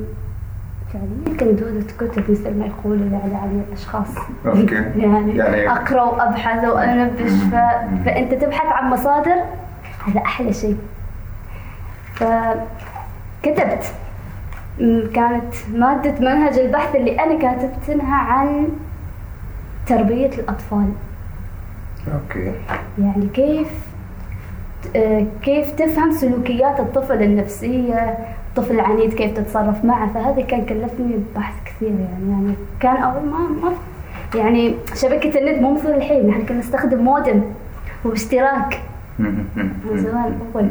[0.95, 4.07] فعليا كنت دودة كتب مثل ما يقولوا يعني على الأشخاص.
[4.45, 4.75] okay.
[5.03, 7.55] يعني, يعني- أقرأ وأبحث وأنبش ف...
[8.05, 9.35] فأنت تبحث عن مصادر
[10.07, 10.77] هذا أحلى شيء.
[12.13, 13.93] فكتبت
[15.13, 18.67] كانت مادة منهج البحث اللي أنا كاتبتنها عن
[19.87, 20.89] تربية الأطفال.
[22.13, 22.51] okay.
[22.99, 23.67] يعني كيف
[24.95, 28.17] آه، كيف تفهم سلوكيات الطفل النفسية
[28.57, 32.31] الطفل العنيد كيف تتصرف معه فهذا كان كلفني بحث كثير يعني.
[32.31, 33.71] يعني كان أول ما ما
[34.35, 37.41] يعني شبكة النت مو مثل الحين نحن كنا نستخدم مودم
[38.05, 38.79] واشتراك.
[39.19, 39.45] من
[39.95, 40.67] زمان أول.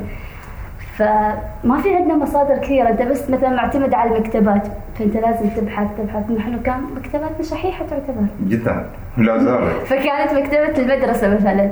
[0.97, 2.88] فما في عندنا مصادر كثيرة.
[2.88, 4.62] أنت بس مثلا معتمد على المكتبات
[4.99, 6.31] فأنت لازم تبحث تبحث.
[6.31, 8.27] نحن كان مكتباتنا شحيحة تعتبر.
[8.49, 8.87] جدا.
[9.16, 9.87] لا زالت.
[9.87, 11.70] فكانت مكتبة المدرسة مثلا.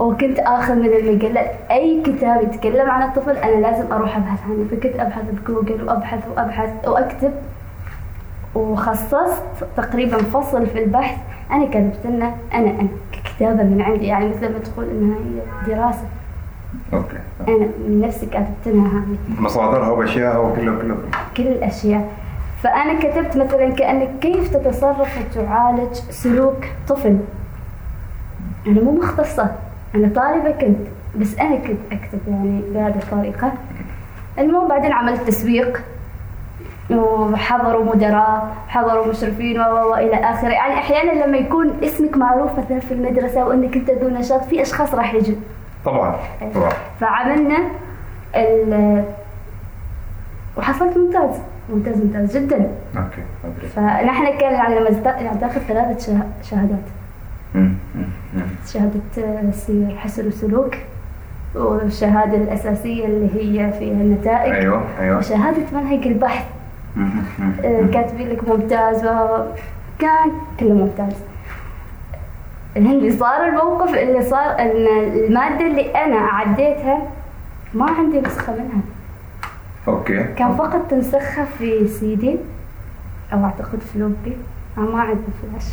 [0.00, 4.66] وكنت آخذ من المجلات أي كتاب يتكلم عن الطفل أنا لازم أروح أبحث عنه.
[4.70, 7.32] فكنت أبحث بجوجل وأبحث وأبحث وأكتب.
[8.54, 9.42] وخصصت
[9.76, 11.18] تقريبا فصل في البحث.
[11.50, 16.04] أنا كتبت لنا أنا أنا ككتابة من عندي يعني مثل ما تقول إنها هي دراسة.
[16.92, 17.18] أوكي.
[17.48, 19.42] أنا من نفسي كتبت لها هذه.
[19.42, 20.96] مصادرها وأشياءها وكله كله
[21.36, 22.08] كل الأشياء.
[22.62, 27.18] فأنا كتبت مثلا كأنك كيف تتصرف وتعالج سلوك طفل.
[28.66, 29.50] أنا مو مختصة.
[29.94, 30.78] أنا طالبة كنت
[31.16, 33.52] بس أنا كنت أكتب يعني بهذه الطريقة.
[34.38, 35.80] المهم بعدين عملت تسويق.
[36.90, 40.48] وحضروا مدراء حضروا مشرفين و والى آخره.
[40.48, 44.94] يعني أحيانا لما يكون اسمك معروف مثلا في المدرسة وإنك أنت ذو نشاط في أشخاص
[44.94, 45.36] راح يجوا
[45.84, 46.16] طبعا
[46.54, 46.70] طبعا.
[47.00, 47.56] فعملنا
[48.36, 49.04] ال-
[50.56, 51.40] وحصلت ممتاز.
[51.72, 52.54] ممتاز ممتاز جدا.
[52.96, 56.78] okay okay فنحن كان يعني لما يعني تاخذ ثلاثة شه- شهادات.
[58.66, 59.00] شهادة
[59.52, 60.74] سير حسن وسلوك
[61.54, 64.52] والشهادة الأساسية اللي هي فيها النتائج.
[64.52, 65.18] أيوه أيوه.
[65.18, 66.44] وشهادة منهج البحث.
[67.64, 67.86] آه،.
[67.92, 71.16] كاتبين لك ممتاز وكان كله ممتاز.
[72.76, 77.02] اللي صار الموقف اللي صار إن المادة اللي أنا عديتها
[77.74, 78.82] ما عندي نسخة منها.
[79.88, 80.24] okay.
[80.24, 82.36] كان فقط تنسخها في سيدي
[83.32, 84.36] أو أعتقد floppy
[84.78, 85.64] أنا ما عندي فلاش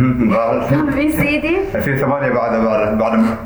[0.70, 3.36] كان في سيدي 2008 بعد بعد بعد ما-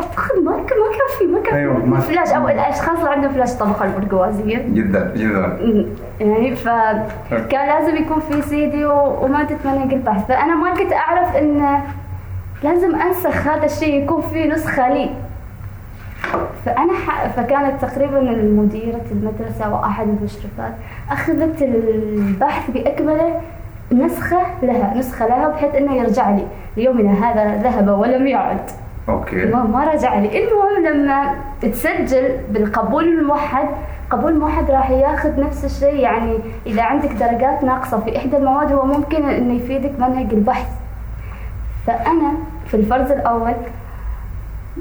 [0.00, 3.52] أعتقد ما ما كان في ما كان في ما- فلاش أو الاشخاص اللي عندهم فلاش
[3.52, 5.58] الطبقة البرجوازية جدا جدا.
[6.20, 11.78] يعني فكان لازم يكون في سيدي ومادة منهج البحث فأنا ما كنت أعرف إن
[12.62, 15.10] لازم أنسخ هذا الشيء يكون في نسخة لي.
[16.66, 17.26] فأنا ح...
[17.28, 20.72] فكانت تقريبا مديرة المدرسة وأحد المشرفات
[21.10, 23.40] أخذت البحث بأكمله
[23.92, 28.70] نسخة لها نسخة لها بحيث إنه يرجع لي ليومنا هذا ذهب ولم يعد.
[29.08, 29.46] أوكي.
[29.46, 30.44] ما ما رجع لي.
[30.44, 33.68] المهم لما تسجل بالقبول الموحد
[34.10, 35.94] قبول موحد راح ياخذ نفس الشيء.
[35.94, 40.68] يعني إذا عندك درجات ناقصة في إحدى المواد هو ممكن إنه يفيدك منهج البحث.
[41.86, 42.32] فأنا
[42.66, 43.54] في الفرز الأول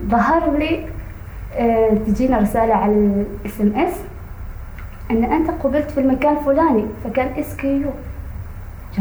[0.07, 0.85] ظهر لي
[1.57, 4.01] آه، تجينا رسالة على ال SMS
[5.11, 7.89] إن أنت قبلت في المكان الفلاني فكان SQ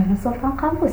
[0.02, 0.92] جامعه سلطان قابوس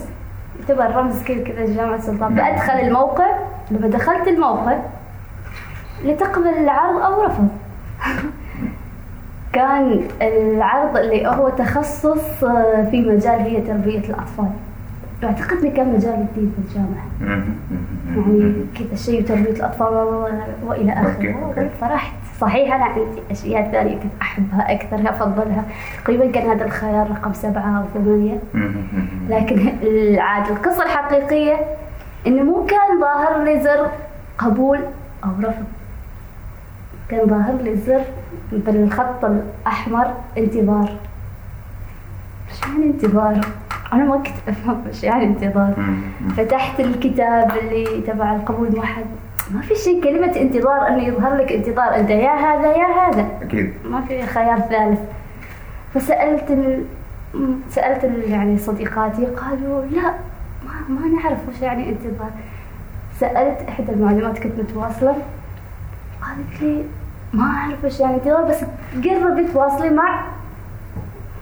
[0.60, 3.28] يعتبر رمز كذا كذا جامعه سلطان فادخل الموقع
[3.72, 4.78] لما دخلت الموقع
[6.04, 7.48] لتقبل العرض أو رفض
[9.54, 14.50] كان العرض اللي هو تخصص آه، في مجال هي تربية الأطفال.
[15.24, 16.80] أعتقد إنه كان مجال جديد في
[17.22, 17.44] مم.
[18.16, 19.94] يعني كذا شيء تربية الأطفال
[20.66, 21.70] وإلى آخره.
[21.82, 22.25] فرحت.
[22.40, 25.66] صحيح أنا عندي أشياء ثانية كنت أحبها أكثر أفضلها
[26.04, 28.40] تقريبا كان هذا الخيار رقم سبعة أو ثمانية.
[29.30, 29.70] لكن
[30.20, 31.60] عاد القصة الحقيقية
[32.28, 33.88] إنه مو كان ظاهر لي زر
[34.38, 34.80] قبول
[35.24, 35.66] أو رفض
[37.10, 38.02] كان ظاهر لي زر
[38.52, 40.90] بالخط الأحمر انتظار
[42.50, 43.42] إيش يعني انتظار؟
[43.94, 45.74] أنا ما كنت أفهم إيش يعني انتظار.
[46.38, 49.06] فتحت الكتاب اللي تبع القبول الموحد
[49.52, 53.28] ما في شيء كلمة انتظار انه يظهر لك انتظار أنت يا هذا يا هذا.
[53.42, 53.74] أكيد.
[53.86, 55.00] ما في خيار ثالث.
[55.94, 56.84] فسألت ال...
[57.70, 58.32] سألت ال...
[58.32, 60.14] يعني صديقاتي قالوا لا
[60.66, 62.30] ما, ما نعرف وش يعني انتظار.
[63.20, 65.16] سألت إحدى المعلمات كنت متواصلة.
[66.22, 66.84] قالت لي
[67.34, 68.64] ما أعرف وش يعني انتظار بس
[69.04, 70.22] قربي تواصلي مع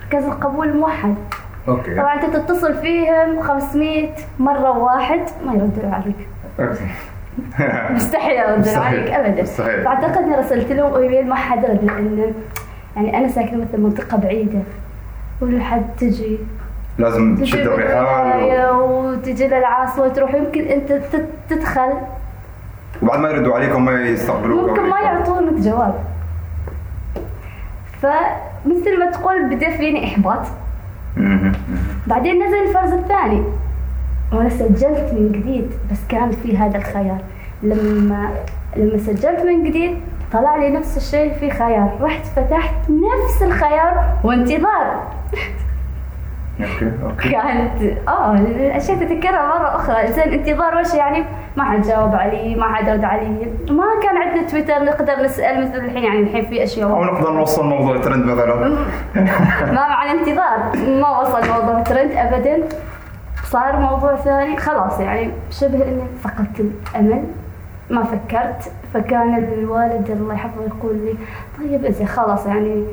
[0.01, 1.15] مركز القبول الموحد
[1.67, 1.95] أوكي.
[1.95, 6.27] طبعا أنت تتصل فيهم 500 مرة واحد ما يردوا عليك.
[7.95, 8.99] مستحيل مستحيل.
[8.99, 9.83] عليك ابدا مستحيل.
[9.83, 12.33] فأعتقد إني رسلت لهم ايميل ما حد رد لأن
[12.95, 14.59] يعني أنا ساكنة مثل منطقة بعيدة
[15.41, 16.37] ولا حد تجي
[16.97, 21.01] لازم تشد الرحال و- وتجي للعاصمة وتروح يمكن أنت
[21.49, 21.89] تدخل
[23.01, 25.93] وبعد ما يردوا عليك وما يستقبلوك ممكن ما يعطونك جواب
[28.01, 30.39] فمثل ما تقول بدا فيني احباط.
[32.07, 33.43] بعدين نزل الفرز الثاني
[34.33, 37.17] وأنا سجلت من جديد بس كان في هذا الخيار.
[37.63, 38.29] لما
[38.75, 39.97] لما سجلت من جديد
[40.33, 41.97] طلع لي نفس الشيء في خيار.
[42.01, 45.03] رحت فتحت نفس الخيار وانتظار.
[46.61, 47.29] okay okay.
[47.29, 50.07] كانت آه الأشياء تتكرر مرة أخرى.
[50.07, 51.23] زين انتظار وش يعني؟
[51.57, 53.29] ما حد جاوب علي ما حد رد علي.
[53.69, 57.65] ما كان عندنا تويتر نقدر نسأل مثل الحين يعني الحين في أشياء أو نقدر نوصل
[57.65, 58.55] موضوع ترند مثلا.
[59.75, 60.57] ما معنى انتظار.
[61.01, 62.63] ما وصل موضوع ترند ابدا.
[63.53, 64.57] صار موضوع ثاني.
[64.57, 67.23] خلاص يعني شبه إني فقدت الأمل
[67.89, 68.71] ما فكرت.
[68.93, 71.15] فكان الوالد الله يحفظه يقول لي
[71.59, 72.83] طيب زين خلاص يعني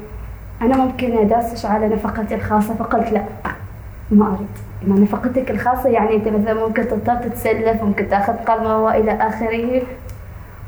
[0.63, 2.75] أنا ممكن اداسش على نفقتي الخاصة.
[2.75, 3.23] فقلت لا
[4.11, 4.49] ما أريد.
[4.87, 9.83] ما نفقتك الخاصة يعني أنت مثلا ممكن تضطر تتسلف ممكن تأخذ قلمه والى آخره.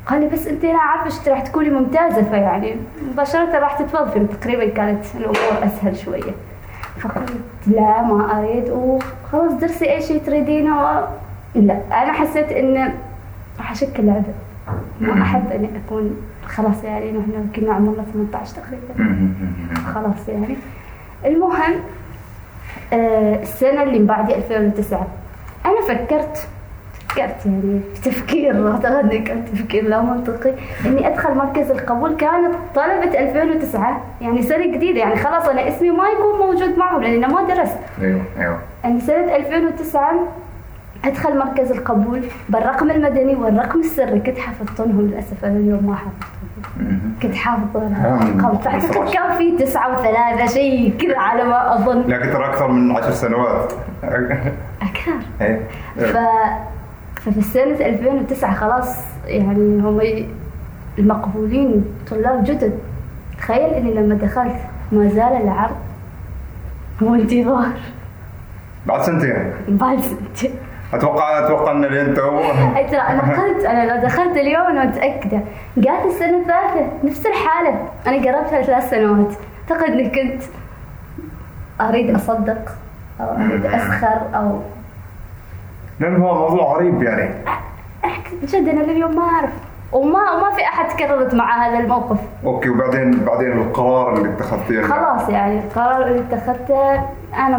[0.07, 2.23] قال لي بس أنت أنا عارفة إيش راح تكوني ممتازة.
[2.23, 2.77] فيعني
[3.13, 6.33] مباشرة راح تتوظفي تقريبا كانت الأمور أسهل شوية.
[7.01, 7.33] فقلت
[7.67, 8.71] لا ما أريد.
[8.71, 10.83] وخلاص درسي أي شيء تريدينه.
[10.83, 11.05] و...
[11.55, 12.95] لا أنا حسيت ان
[13.59, 14.35] راح اشكل لعبه
[15.01, 19.15] ما أحب إني أكون خلاص يعني نحن كنا عمرنا 18 تقريبا.
[19.95, 20.57] خلاص يعني.
[21.25, 21.75] المهم
[22.93, 25.07] آه السنة اللي من بعد 2009
[25.67, 26.49] أنا فكرت
[27.13, 30.53] فكرت يعني في تفكير أعتقد إنه كان تفكير لا منطقي.
[30.87, 36.05] إني أدخل مركز القبول كانت طلبة 2009 يعني سنة جديدة يعني خلاص أنا اسمي ما
[36.09, 37.79] يكون موجود معهم أنا ما درست.
[38.03, 38.59] أيوه أيوه.
[38.85, 40.13] يعني سنة 2009
[41.05, 47.35] أدخل مركز القبول بالرقم المدني والرقم السري كنت حفظتهم للأسف أنا اليوم ما حفظتهم كنت
[47.35, 47.87] حافظة.
[47.87, 52.03] الأرقام فأعتقد كان في تسعة وثلاثة شيء كذا على ما أظن.
[52.07, 53.73] لكن ترى أكثر من عشر سنوات.
[54.83, 55.13] أكثر.
[55.41, 55.61] إيه.
[55.99, 56.17] ف...
[57.25, 60.27] ففي سنة 2009 خلاص يعني هم
[60.99, 62.79] المقبولين طلاب جدد.
[63.39, 64.57] تخيل إني لما دخلت
[64.93, 65.77] ما زال العرض
[67.03, 67.67] هو انتظار.
[68.87, 70.51] بعد سنتين؟ بعد سنتين.
[70.95, 72.19] أتوقع أتوقع إن اللي انت
[72.77, 75.41] أي ترى أنا قلت أنا لو دخلت اليوم أنا متأكدة.
[75.77, 77.89] قالت السنة الثالثة نفس الحالة.
[78.07, 79.33] أنا قربتها ثلاث سنوات.
[79.71, 80.43] أعتقد إني كنت
[81.81, 82.69] أريد أصدق
[83.21, 84.61] أو أريد أسخر أو
[86.03, 87.31] لأن هو موضوع غريب يعني.
[88.45, 89.51] جد أنا لليوم ما أعرف.
[89.93, 92.19] وما وما في أحد تكررت مع هذا الموقف.
[92.45, 96.95] أوكي وبعدين بعدين القرار اللي اتخذتيه خلاص يعني القرار اللي اتخذته
[97.35, 97.59] أنا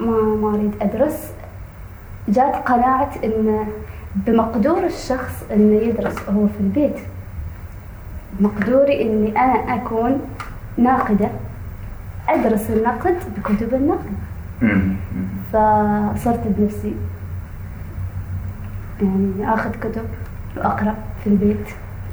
[0.00, 0.10] ما
[0.42, 1.32] ما أريد أدرس.
[2.28, 3.66] جات قناعة إن
[4.14, 6.96] بمقدور الشخص انه يدرس وهو في البيت
[8.40, 10.20] مقدوري إني أنا أكون
[10.78, 11.28] ناقدة
[12.28, 14.14] أدرس النقد بكتب النقد.
[15.52, 16.94] فصرت بنفسي
[19.02, 20.04] يعني آخذ كتب
[20.56, 21.68] وأقرأ في البيت.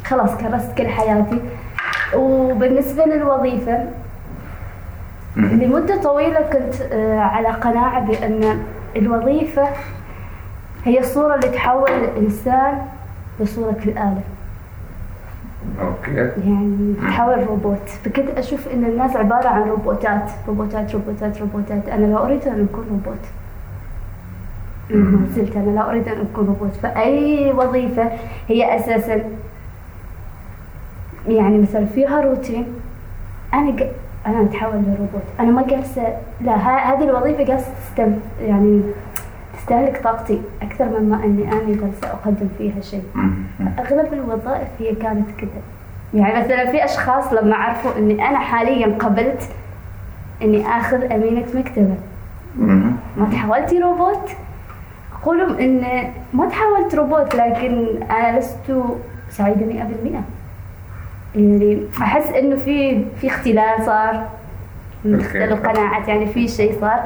[0.05, 1.41] خلاص كرست كل حياتي.
[2.15, 3.85] وبالنسبة للوظيفة
[5.35, 8.63] لمدة طويلة كنت آه، على قناعة بأن
[8.95, 9.67] الوظيفة
[10.85, 12.85] هي الصورة اللي تحول الإنسان
[13.39, 14.21] لصورة الآلة.
[15.81, 16.15] okay.
[16.15, 17.89] يعني تحول روبوت.
[18.03, 21.89] فكنت أشوف أن الناس عبارة عن روبوتات روبوتات روبوتات روبوتات.
[21.89, 23.21] أنا لا أريد أن أكون روبوت.
[24.93, 28.11] ما زلت أنا لا أريد أن أكون روبوت فأي وظيفة
[28.47, 29.23] هي أساسا
[31.27, 32.65] يعني مثلا فيها روتين.
[33.53, 33.83] أنا ج...
[34.27, 35.23] أنا اتحول لروبوت.
[35.39, 36.03] أنا ما جالسه
[36.41, 38.81] لا ه- هذه الوظيفة جالسه تستم يعني
[39.57, 43.03] تستهلك طاقتي أكثر مما اني أنا جالسه اقدم فيها شيء.
[43.79, 45.49] أغلب الوظائف هي كانت كذا
[46.13, 49.41] يعني مثلا في أشخاص لما عرفوا إني أنا حاليا قبلت
[50.41, 51.95] إني آخذ أمينة مكتبة.
[52.57, 52.91] مم.
[53.17, 54.29] ما تحولتي روبوت؟
[55.23, 55.83] قولوا إن
[56.33, 58.73] ما تحولت روبوت لكن أنا لست
[59.29, 60.21] سعيده 100%
[61.35, 64.27] يعني أحس إنه في في اختلال صار.
[65.05, 67.03] اختلاف القناعات يعني في شيء صار.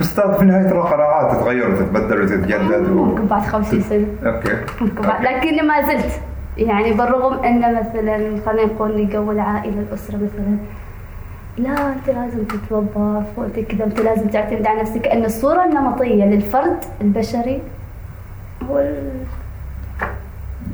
[0.00, 3.04] بس في النهايه ترى قناعات تتغير وتتبدل وتتجدد و...
[3.04, 4.06] ممكن بعد 50 سنة.
[4.24, 4.56] okay.
[4.80, 6.20] ممكن بعد لكني ما زلت.
[6.56, 10.56] يعني بالرغم إن مثلا خلينا نقول جو العائلة الأسرة مثلا
[11.58, 16.76] لا أنت لازم تتوظف وانت كذا أنت لازم تعتمد على نفسك ان الصورة النمطية للفرد
[17.00, 17.62] البشري
[18.70, 19.22] هو ال-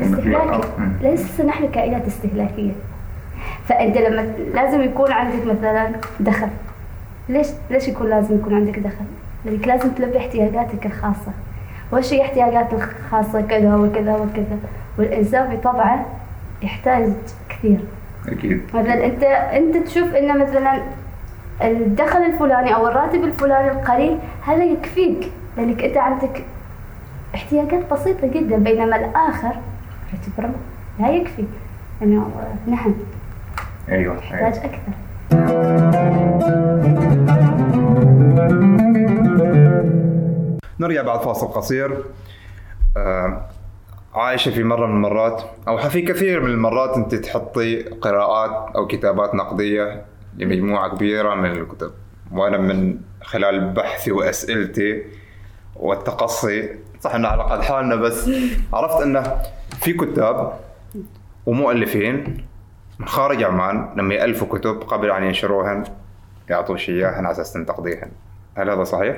[0.00, 0.92] الاستهلاكي مم.
[1.02, 2.70] ليس نحن كائنات استهلاكية.
[3.66, 4.20] فأنت لما
[4.54, 6.48] لازم يكون عندك مثلا دخل.
[7.28, 9.04] ليش ليش يكون لازم يكون عندك دخل؟
[9.44, 11.32] لأنك لازم تلبي احتياجاتك الخاصة.
[11.92, 14.58] وش هي احتياجات الخاصة؟ كذا وكذا وكذا.
[14.98, 16.06] والانسان بطبعه
[16.62, 17.12] يحتاج
[17.48, 17.78] كثير.
[18.32, 18.62] أكيد.
[18.74, 20.82] مثلا انت أنت تشوف ان مثلا
[21.62, 26.44] الدخل الفلاني أو الراتب الفلاني القليل هذا يكفيك لأنك أنت عندك
[27.34, 29.54] احتياجات بسيطة جدا بينما الآخر
[30.12, 30.52] راتب
[31.00, 31.44] لا يكفي.
[32.02, 32.30] انه
[32.66, 32.94] نعم.
[33.88, 34.64] أيوه يحتاج أيوة.
[34.64, 34.92] أكثر.
[40.80, 42.04] نرجع بعد فاصل قصير.
[42.96, 43.42] آه،
[44.14, 49.34] عايشة في مرة من المرات أو في كثير من المرات أنت تحطي قراءات أو كتابات
[49.34, 50.04] نقدية
[50.36, 51.92] لمجموعة كبيرة من الكتب
[52.32, 55.02] وأنا من خلال بحثي وأسئلتي
[55.76, 58.30] والتقصي صح إنه على قد حالنا بس
[58.72, 59.36] عرفت أنه
[59.80, 60.60] في كتاب
[61.46, 62.44] ومؤلفين
[62.98, 65.84] من خارج عمان لما يألفوا كتب قبل أن ينشروهن
[66.50, 68.10] يعطوش إياهن على أساس تنتقديهن
[68.54, 69.16] هل هذا صحيح؟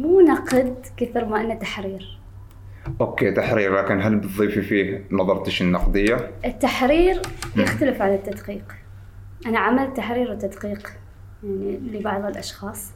[0.00, 2.21] مو نقد كثر ما إنه تحرير
[3.00, 7.22] أوكي تحرير لكن هل بتضيفي فيه نظرتش النقدية؟ التحرير
[7.56, 8.64] يختلف عن التدقيق.
[9.46, 10.88] أنا عملت تحرير وتدقيق
[11.44, 12.90] يعني لبعض الأشخاص.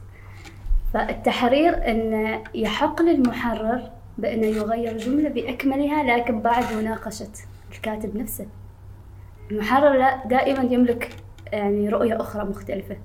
[0.93, 3.81] فالتحرير أن يحق للمحرر
[4.17, 7.31] بأنه يغير جملة بأكملها لكن بعد مناقشة
[7.71, 8.45] الكاتب نفسه.
[9.51, 11.09] المحرر لا دائما يملك
[11.51, 12.97] يعني رؤية أخرى مختلفة.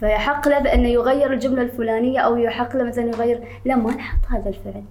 [0.00, 4.48] فيحق له بأنه يغير الجملة الفلانية أو يحق له مثلا يغير لا ما نحط هذا
[4.48, 4.84] الفعل.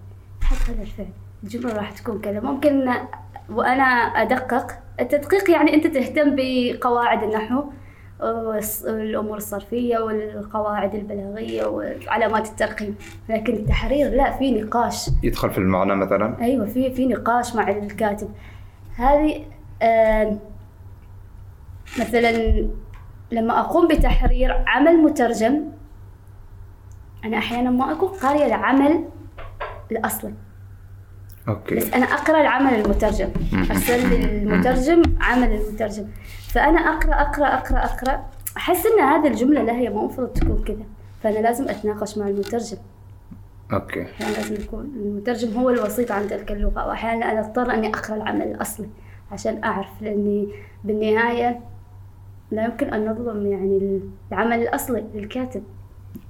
[0.45, 1.07] نحط هذا الفعل
[1.43, 2.39] الجملة راح تكون كذا.
[2.39, 2.91] ممكن
[3.49, 3.83] وأنا
[4.21, 4.71] أدقق.
[4.99, 7.63] التدقيق يعني أنت تهتم بقواعد النحو
[8.19, 12.95] والأمور الصرفية والقواعد البلاغية وعلامات الترقيم.
[13.29, 15.09] لكن التحرير لا في نقاش.
[15.23, 18.29] يدخل في المعنى مثلا؟ أيوه في في نقاش مع الكاتب.
[18.95, 19.45] هذه
[19.81, 20.37] آه
[21.99, 22.31] مثلا
[23.31, 25.63] لما أقوم بتحرير عمل مترجم
[27.25, 29.05] أنا أحيانا ما أكون قارية العمل
[29.91, 30.33] الاصلي
[31.47, 31.75] okay.
[31.75, 33.29] بس أنا أقرأ العمل المترجم.
[33.71, 36.07] ارسل لي المترجم عمل المترجم.
[36.47, 38.25] فأنا أقرأ أقرأ أقرأ أقرأ.
[38.57, 40.85] أحس إن هذه الجملة لا هي المفروض تكون كذا.
[41.23, 42.77] فأنا لازم أتناقش مع المترجم.
[43.73, 44.01] okay.
[44.01, 48.47] أحيانا لازم يكون المترجم هو الوسيط عن تلك اللغة وأحيانا أنا أضطر إني أقرأ العمل
[48.47, 48.89] الأصلي
[49.31, 50.49] عشان أعرف لأني
[50.83, 51.59] بالنهاية
[52.51, 55.63] لا يمكن أن نظلم يعني العمل الأصلي للكاتب.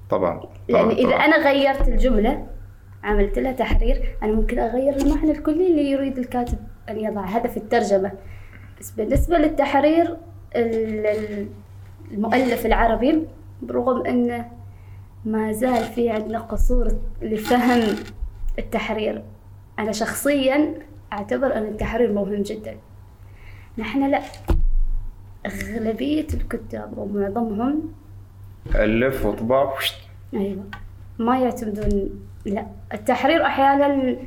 [0.10, 1.26] طبعا لأن طبعاً، إذا طبعاً.
[1.26, 2.48] أنا غيرت الجملة
[3.06, 6.58] عملت لها تحرير أنا ممكن أغير المعنى الكلي اللي يريد الكاتب
[6.90, 8.12] أن يضع هذا في الترجمة.
[8.80, 10.18] بس بالنسبة للتحرير
[10.56, 11.48] ال- ال-
[12.12, 13.28] المؤلف العربي
[13.62, 14.52] برغم انه
[15.26, 16.88] ما زال في عندنا قصور
[17.22, 17.96] لفهم
[18.60, 19.24] التحرير
[19.80, 20.74] أنا شخصيا
[21.14, 22.76] أعتبر أن التحرير مهم جدا.
[23.78, 24.22] نحن لا.
[25.46, 27.92] أغلبية الكتاب ومعظمهم
[28.76, 29.74] ألف وطباع.
[30.34, 30.64] أيوه.
[31.20, 32.10] ما يعتمدون
[32.46, 32.66] لا.
[32.96, 34.18] التحرير أحيانا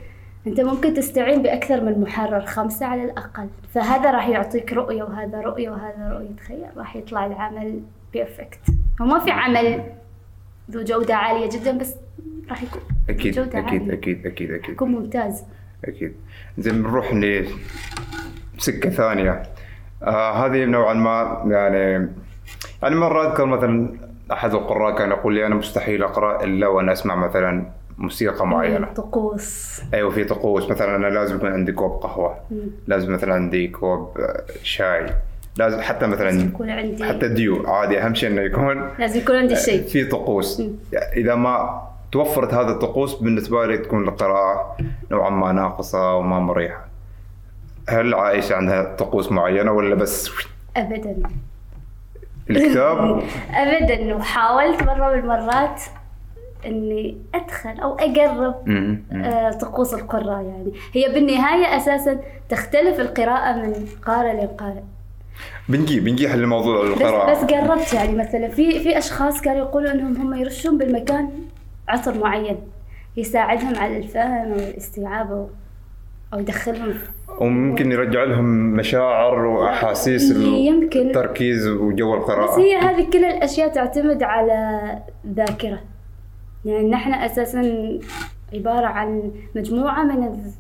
[0.47, 3.49] أنت ممكن تستعين بأكثر من محرر خمسة على الأقل.
[3.75, 6.37] فهذا راح يعطيك رؤية وهذا رؤية وهذا رؤية.
[6.37, 7.81] تخيل راح يطلع العمل
[8.13, 8.61] بيرفكت
[9.01, 9.83] وما في عمل
[10.71, 11.95] ذو جودة عالية جدا بس
[12.51, 13.95] راح يكون أكيد جودة أكيد عالية.
[13.95, 14.71] أكيد أكيد أكيد.
[14.71, 15.45] يكون ممتاز.
[15.85, 16.15] أكيد.
[16.59, 17.15] زين بنروح
[18.57, 19.43] لسكه ثانية.
[20.03, 22.09] آه هذه نوعا ما يعني
[22.83, 23.99] يعني مرة أذكر مثلا
[24.33, 27.67] أحد القراء كان يقول لي أنا مستحيل أقرأ إلا وأنا أسمع مثلا
[27.99, 28.87] موسيقى معينة.
[28.87, 29.81] طقوس.
[29.95, 30.71] أيوه في طقوس.
[30.71, 32.37] مثلا أنا لازم يكون عندي كوب قهوة.
[32.87, 35.07] لازم مثلا عندي كوب آه، شاي.
[35.57, 37.05] لازم حتى لازم مثلا يكون عندي.
[37.05, 37.67] حتى ديو.
[37.67, 39.83] عادي أهم شيء إنه يكون لازم يكون عندي شيء.
[39.83, 40.63] في طقوس.
[41.17, 41.83] إذا ما
[42.13, 44.77] توفرت هذه الطقوس بالنسبة لي تكون القراءة
[45.11, 46.89] نوعا ما ناقصة وما مريحة.
[47.89, 50.31] هل عائشه عندها طقوس معينة ولا بس؟
[50.77, 51.17] ابدا.
[52.51, 53.23] الكتاب؟
[53.55, 54.15] ابدا.
[54.15, 55.83] وحاولت مرة من المرات
[56.67, 58.55] إني أدخل أو اقرب.
[59.13, 60.73] آه، طقوس القراء يعني.
[60.93, 64.83] هي بالنهاية أساسا تختلف القراءة من قارئ لقارئ
[65.69, 67.31] بنجي بنجي حل موضوع بس القراءة.
[67.31, 71.31] بس قربت يعني مثلا في في أشخاص كانوا يقولوا إنهم هم يرشون بالمكان
[71.89, 72.57] عطر معين
[73.17, 75.49] يساعدهم على الفهم والاستيعاب
[76.35, 76.95] أو يدخلهم.
[77.41, 78.45] وممكن يرجع لهم
[78.75, 81.01] مشاعر وأحاسيس يمكن.
[81.01, 82.53] التركيز وجو القراءة.
[82.53, 84.99] بس هي هذه كل الأشياء تعتمد على
[85.35, 85.79] ذاكرة.
[86.69, 87.63] يعني نحن أساسا
[88.55, 90.55] عبارة عن مجموعة من الذ-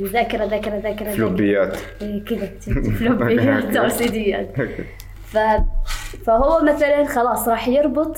[0.00, 1.10] الذاكرة ذاكرة ذاكرة ذاكرة.
[1.10, 1.76] فلوبيات.
[2.02, 2.46] إيه كذا.
[2.98, 4.54] فلوبيات أو سيديات
[5.32, 5.38] ف...
[6.26, 8.16] فهو مثلا خلاص راح يربط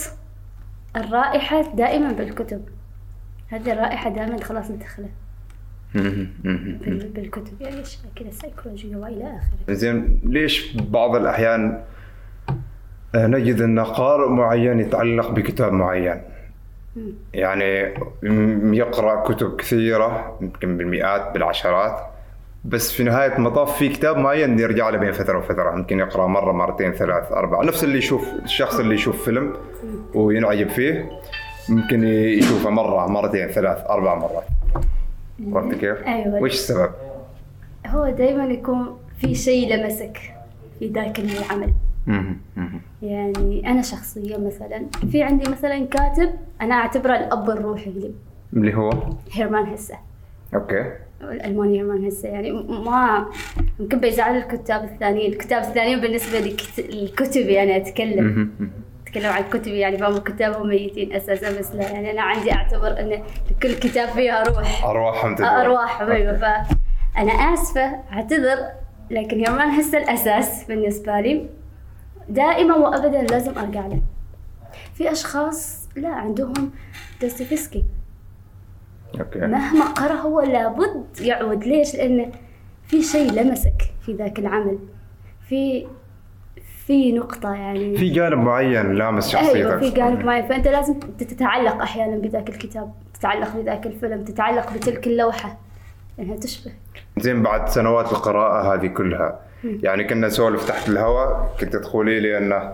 [0.97, 2.63] الرائحة دائما بالكتب.
[3.49, 4.71] هذه الرائحة دائما خلاص.
[5.95, 7.61] بال- بالكتب.
[7.63, 9.75] يعني أشياء كذا سيكولوجية وإلى آخره.
[9.75, 11.83] زين ليش بعض الأحيان
[13.15, 16.21] آه، نجد أن قارئ معين يتعلق بكتاب معين؟
[17.35, 17.95] يعني
[18.77, 22.01] يقرأ كتب كثيرة يمكن بالمئات بالعشرات
[22.65, 26.53] بس في نهاية المطاف في كتاب معين يرجع له بين فترة وفترة يمكن يقرأ مرة
[26.53, 29.53] مرتين ثلاث أربعة نفس اللي يشوف الشخص اللي يشوف فيلم
[30.15, 31.11] وينعجب فيه
[31.69, 34.45] ممكن يشوفه مرة مرتين ثلاث أربع مرات
[35.53, 36.43] عرفت كيف؟ أيوة.
[36.43, 36.91] وش السبب؟
[37.87, 40.19] هو دائما يكون في شيء لمسك
[40.79, 41.73] في ذاك العمل.
[43.03, 48.11] يعني أنا شخصيا مثلا في عندي مثلا كاتب أنا أعتبره الأب الروحي لي.
[48.53, 48.91] اللي هو؟
[49.33, 49.95] هيرمان هسه.
[50.55, 50.93] okay.
[51.23, 53.27] الالماني هيرمان هسه يعني ما
[53.81, 55.33] يمكن بيزعل الكتاب الثانيين.
[55.33, 58.51] الكتاب الثانيين بالنسبة لي كت- الكتب يعني أتكلم.
[59.07, 63.23] أتكلم عن كتبي يعني فهم كتابهم ميتين أساسا بس لا يعني أنا عندي أعتبر إن
[63.63, 64.85] كل كتاب فيها روح.
[64.85, 66.37] ارواحهم تدور أرواح أيوه.
[66.37, 68.59] فانا آسفة أعتذر
[69.11, 71.47] لكن هيرمان هسه الأساس بالنسبة لي.
[72.29, 74.01] دائما وابدا لازم أرجع له.
[74.95, 76.71] في أشخاص لا عندهم
[77.23, 77.85] دوستويفسكي.
[79.21, 79.39] okay.
[79.39, 81.65] مهما قرأ هو لابد يعود.
[81.65, 82.33] ليش؟ لأنه
[82.87, 84.79] في شيء لمسك في ذاك العمل.
[85.49, 85.87] في
[86.87, 87.97] في نقطة يعني.
[87.97, 89.57] في جانب معين لامس شخصيتك.
[89.57, 90.47] أيوه في جانب معين.
[90.47, 95.59] فأنت لازم تتعلق أحيانا بذاك الكتاب تتعلق بذاك الفيلم تتعلق بتلك اللوحة.
[96.19, 96.73] لانها تشبه.
[97.19, 102.73] زين بعد سنوات القراءة هذه كلها يعني كنا نسولف تحت الهواء كنت تقولي لي انه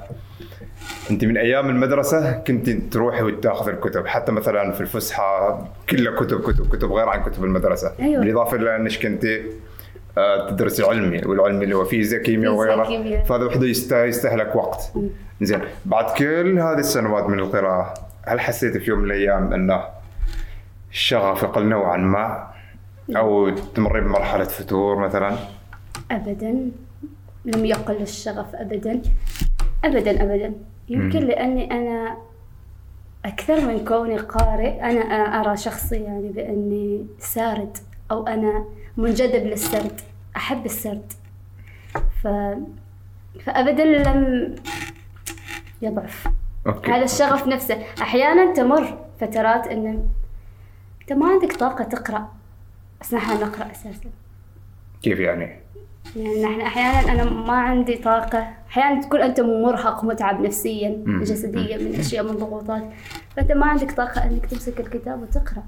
[1.10, 5.58] أنت من أيام المدرسة كنت تروحي وتاخذ الكتب حتى مثلا في الفسحة
[5.90, 7.92] كلها كتب كتب كتب غير عن كتب المدرسة.
[8.00, 8.20] أيوة.
[8.20, 9.24] بالإضافة إلى أنك كنت
[10.18, 13.22] آه، تدرسي علمي والعلمي اللي هو فيزياء كيمياء وغيره.
[13.24, 14.92] فهذا وحده يست- يستهلك وقت.
[15.40, 15.60] زين.
[15.86, 17.94] بعد كل هذه السنوات من القراءة
[18.26, 19.82] هل حسيت في يوم من الأيام انه
[20.92, 22.46] الشغف يقل نوعا ما؟
[23.16, 25.32] أو تمرين بمرحلة فتور مثلا؟
[26.10, 26.70] ابدا
[27.44, 29.02] لم يقل الشغف ابدا.
[29.84, 30.54] ابدا ابدا.
[30.88, 32.16] يمكن لأني أنا
[33.24, 34.80] أكثر من كوني قارئ.
[34.80, 35.00] أنا
[35.40, 37.78] أرى شخصي يعني بأني سارد
[38.10, 38.64] أو أنا
[38.96, 40.00] منجذب للسرد.
[40.36, 41.12] أحب السرد.
[42.22, 42.28] ف...
[43.44, 44.54] فأبدا لم
[45.82, 46.28] يضعف.
[46.66, 46.90] أوكي.
[46.90, 47.82] هذا الشغف نفسه.
[48.02, 49.86] أحيانا تمر فترات إن
[51.00, 52.28] أنت ما عندك طاقة تقرأ.
[53.00, 54.10] بس نحن نقرأ أساسا.
[55.02, 55.60] كيف يعني؟
[56.16, 58.48] يعني نحن أحيانا أنا ما عندي طاقة.
[58.68, 61.04] أحيانا تكون أنت مرهق ومتعب نفسيا.
[61.06, 62.82] جسديا من أشياء من ضغوطات.
[63.36, 65.62] فأنت ما عندك طاقة إنك تمسك الكتاب وتقرأ.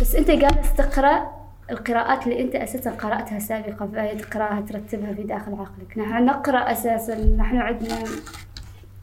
[0.00, 1.40] بس أنت جالس تقرأ
[1.70, 5.98] القراءات اللي أنت أساسا قرأتها سابقا فهي تقراها ترتبها في داخل عقلك.
[5.98, 7.96] نحن نقرأ أساسا نحن عندنا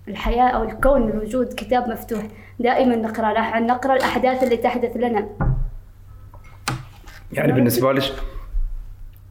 [0.08, 2.24] الحياة أو الكون الوجود كتاب مفتوح.
[2.60, 5.30] دائما نقرأ نحن نقرأ الأحداث اللي تحدث لنا.
[7.32, 8.14] يعني بالنسبة لك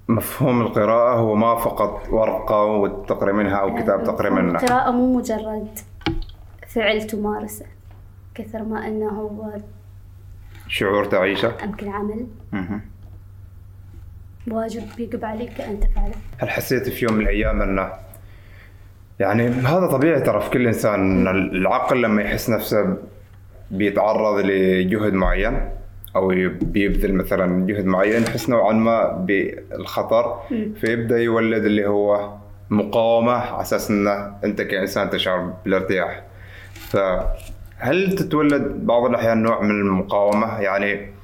[0.09, 4.61] مفهوم القراءة هو ما فقط ورقة وتقرأ منها أو كتاب تقرأ منه.
[4.61, 5.69] القراءة مو مجرد
[6.69, 7.67] فعل تمارسه
[8.35, 9.53] كثر ما إنه هو
[10.69, 11.53] شعور تعيشه.
[11.65, 12.27] يمكن عمل.
[14.51, 17.93] واجب يجب عليك ان تفعله هل حسيت في يوم من الأيام أنه
[19.19, 22.97] يعني هذا طبيعي ترى في كل إنسان إن العقل لما يحس نفسه
[23.71, 25.71] بيتعرض لجهد معين
[26.17, 26.29] أو
[26.63, 30.39] بيبذل مثلا جهد معين يحس نوعا ما بالخطر.
[30.81, 32.31] فيبدأ يولد اللي هو
[32.71, 36.23] مقاومة على أساس أنه أنت كإنسان تشعر بالارتياح.
[36.75, 41.17] فهل تتولد بعض الأحيان نوع من المقاومة؟ يعني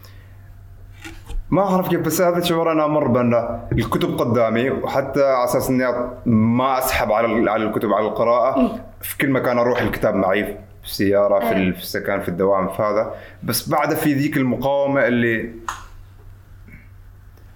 [1.50, 5.84] ما أعرف كيف بس هذا الشعور أنا أمر بان الكتب قدامي وحتى على أساس إني
[6.26, 10.56] ما أسحب على على الكتب على القراءة في كل مكان أروح الكتاب معي.
[10.82, 13.14] في السياره في, في السكن في الدوام في هذا.
[13.42, 15.52] بس بعد في ذيك المقاومة اللي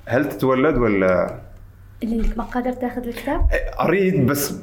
[0.06, 1.40] هل تتولد ولا؟
[2.02, 3.46] اللي انك ما قادر تاخذ الكتاب؟
[3.80, 4.54] أريد بس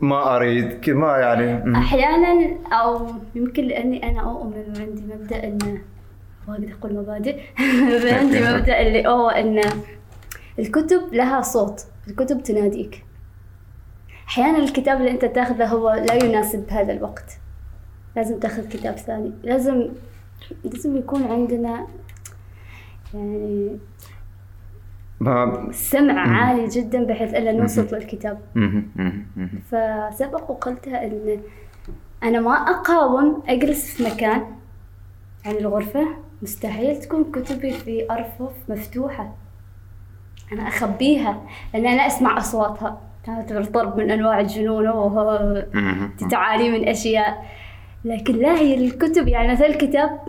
[0.00, 1.76] ما أريد ما يعني.
[1.76, 5.80] أحيانا أو يمكن لأني أنا اؤمن وعندي مبدأ انه
[6.48, 7.40] ما أقدر أقول مبادئ.
[8.18, 9.60] عندي مبدأ اللي هو إن
[10.58, 13.04] الكتب لها صوت الكتب تناديك.
[14.28, 17.38] أحيانا الكتاب اللي أنت تاخذه هو لا يناسب هذا الوقت.
[18.16, 19.32] لازم تاخذ كتاب ثاني.
[19.42, 19.88] لازم
[20.64, 21.86] لازم يكون عندنا
[23.14, 23.78] يعني
[25.70, 28.40] سمع عالي جدا بحيث ألا نوصل للكتاب.
[29.70, 31.40] فسبق وقلتها إن
[32.22, 34.42] أنا ما أقاوم أجلس في مكان
[35.44, 36.06] يعني الغرفة.
[36.42, 39.34] مستحيل تكون كتبي في أرفف مفتوحة.
[40.52, 41.42] أنا أخبيها
[41.74, 43.00] لأن أنا أسمع أصواتها.
[43.24, 44.84] تعتبر ضرب من أنواع الجنون.
[46.30, 47.46] تعاني من أشياء.
[48.04, 50.20] لكن لا هي الكتب يعني مثل الكتاب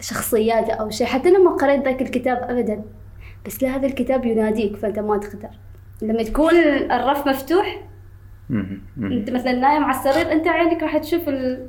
[0.00, 2.82] شخصيات أو شيء حتى لما قريت ذاك الكتاب ابدا
[3.46, 5.48] بس لا هذا الكتاب يناديك فأنت ما تقدر
[6.02, 6.54] لما تكون
[6.90, 7.82] الرف مفتوح.
[8.98, 11.66] أنت مثلا نايم على السرير أنت عينك راح تشوف ال-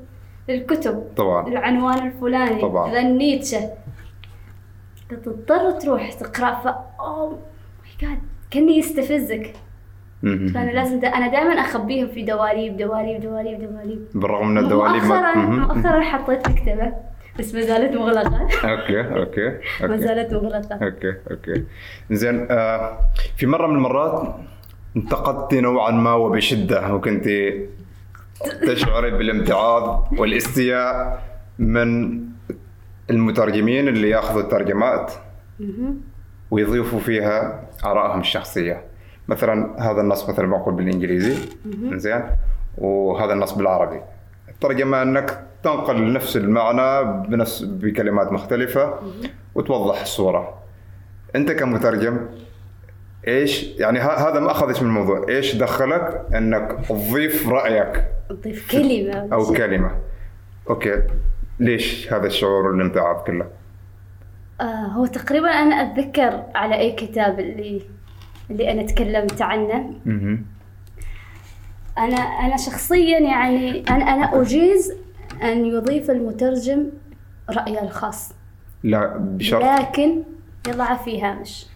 [0.49, 2.88] الكتب طبعا العنوان الفلاني طبعاً.
[2.89, 3.70] مثلا نيتشه
[5.10, 6.68] تضطر تروح تقرأ ف
[6.99, 8.20] اوه ماي جاد
[8.51, 9.53] كأني يستفزك.
[10.24, 15.36] فأنا لازم دا أنا دائما أخبيهم في دواليب دواليب دواليب دواليب بالرغم من الدواليب ما-
[15.36, 15.46] مؤخرا.
[15.76, 16.94] مؤخرا حطيت مكتبة
[17.40, 18.42] بس ما زالت مغلقة.
[18.64, 19.48] okay okay
[19.82, 19.98] ما okay.
[19.98, 20.76] زالت مغلقة.
[20.86, 21.64] okay okay.
[22.12, 23.00] زين آه
[23.38, 24.36] في مرة من المرات
[24.98, 27.28] انتقدتي نوعا ما وبشدة وكنت
[28.68, 31.24] تشعري بالامتعاض والاستياء
[31.60, 32.20] من
[33.10, 35.14] المترجمين اللي يأخذوا الترجمات.
[36.52, 38.82] ويضيفوا فيها آرائهم الشخصية.
[39.30, 41.36] مثلا هذا النص مثلا معقول بالإنجليزي.
[41.94, 42.22] زين.
[42.78, 44.02] وهذا النص بالعربي.
[44.50, 49.00] الترجمه أنك تنقل نفس المعنى بنفس بكلمات مختلفة
[49.56, 50.60] وتوضح الصورة.
[51.36, 52.20] أنت كمترجم
[53.28, 55.26] إيش يعني هذا ما أخذت من الموضوع.
[55.30, 59.34] إيش دخلك؟ أنك تضيف رأيك تضيف كلمة.
[59.34, 59.54] أو.
[59.54, 59.92] كلمة.
[60.70, 61.04] أوكي.
[61.60, 63.46] ليش هذا الشعور والامتعاض كله؟
[64.62, 67.82] آه هو تقريبا أنا أتذكر على أي كتاب اللي
[68.52, 69.93] اللي أنا تكلمت عنه.
[71.97, 74.93] أنا أنا شخصيا يعني أنا أنا أجيز
[75.43, 76.89] أن يضيف المترجم
[77.50, 78.34] رايه الخاص.
[78.84, 79.64] لا بشرط.
[79.64, 80.24] لكن
[80.68, 81.68] يضع في هامش.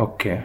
[0.00, 0.40] أوكي.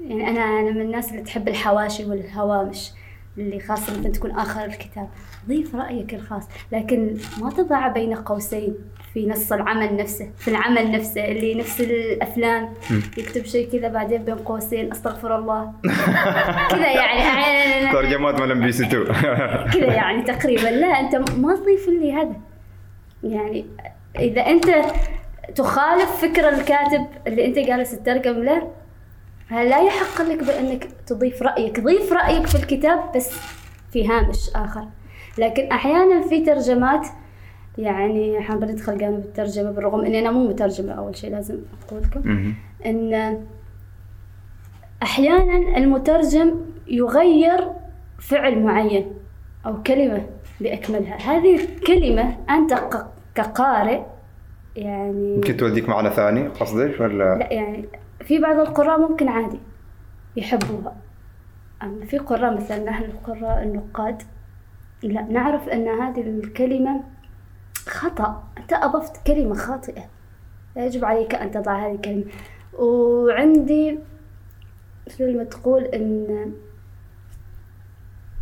[0.00, 2.90] يعني أنا أنا من الناس اللي تحب الحواشي والهوامش
[3.38, 5.08] اللي خاصة مثلا تكون آخر الكتاب.
[5.48, 8.74] ضيف رأيك الخاص لكن ما تضع بين قوسين.
[9.14, 12.74] في نص العمل نفسه في العمل نفسه اللي نفس الأفلام
[13.18, 15.72] يكتب شيء كذا بعدين بين قوسين أستغفر الله.
[16.70, 17.92] كذا يعني.
[17.96, 19.04] ترجمات من ام بي سي 2
[19.72, 20.68] كذا يعني تقريبا.
[20.68, 22.36] لا أنت ما تضيف لي هذا.
[23.22, 23.66] يعني
[24.18, 24.70] إذا أنت
[25.54, 28.70] تخالف فكر الكاتب اللي أنت جالس تترجم له
[29.50, 31.80] لا يحق لك بأنك تضيف رأيك.
[31.80, 33.30] ضيف رأيك في الكتاب بس
[33.92, 34.84] في هامش آخر.
[35.38, 37.06] لكن أحيانا في ترجمات
[37.78, 42.54] يعني إحنا بندخل قام بالترجمة بالرغم إني أنا مو مترجمة أول شيء لازم أقول لكم.
[42.86, 43.38] إن
[45.02, 46.54] أحيانا المترجم
[46.88, 47.68] يغير
[48.18, 49.06] فعل معين
[49.66, 50.26] أو كلمة
[50.60, 51.16] بأكملها.
[51.16, 52.74] هذه الكلمة أنت
[53.34, 54.00] كقارئ
[54.76, 57.84] يعني يمكن توديك معنى ثاني قصدك ولا؟ لا يعني
[58.20, 59.58] في بعض القراء ممكن عادي
[60.36, 60.96] يحبوها.
[61.82, 64.22] أما في قراء مثلا نحن القراء النقاد
[65.02, 67.00] لا نعرف أن هذه الكلمة
[67.86, 68.42] خطأ.
[68.58, 70.02] أنت أضفت كلمة خاطئة.
[70.76, 72.24] يجب عليك أن تضع هذه الكلمة.
[72.72, 73.98] وعندي
[75.06, 76.52] مثل ما تقول أن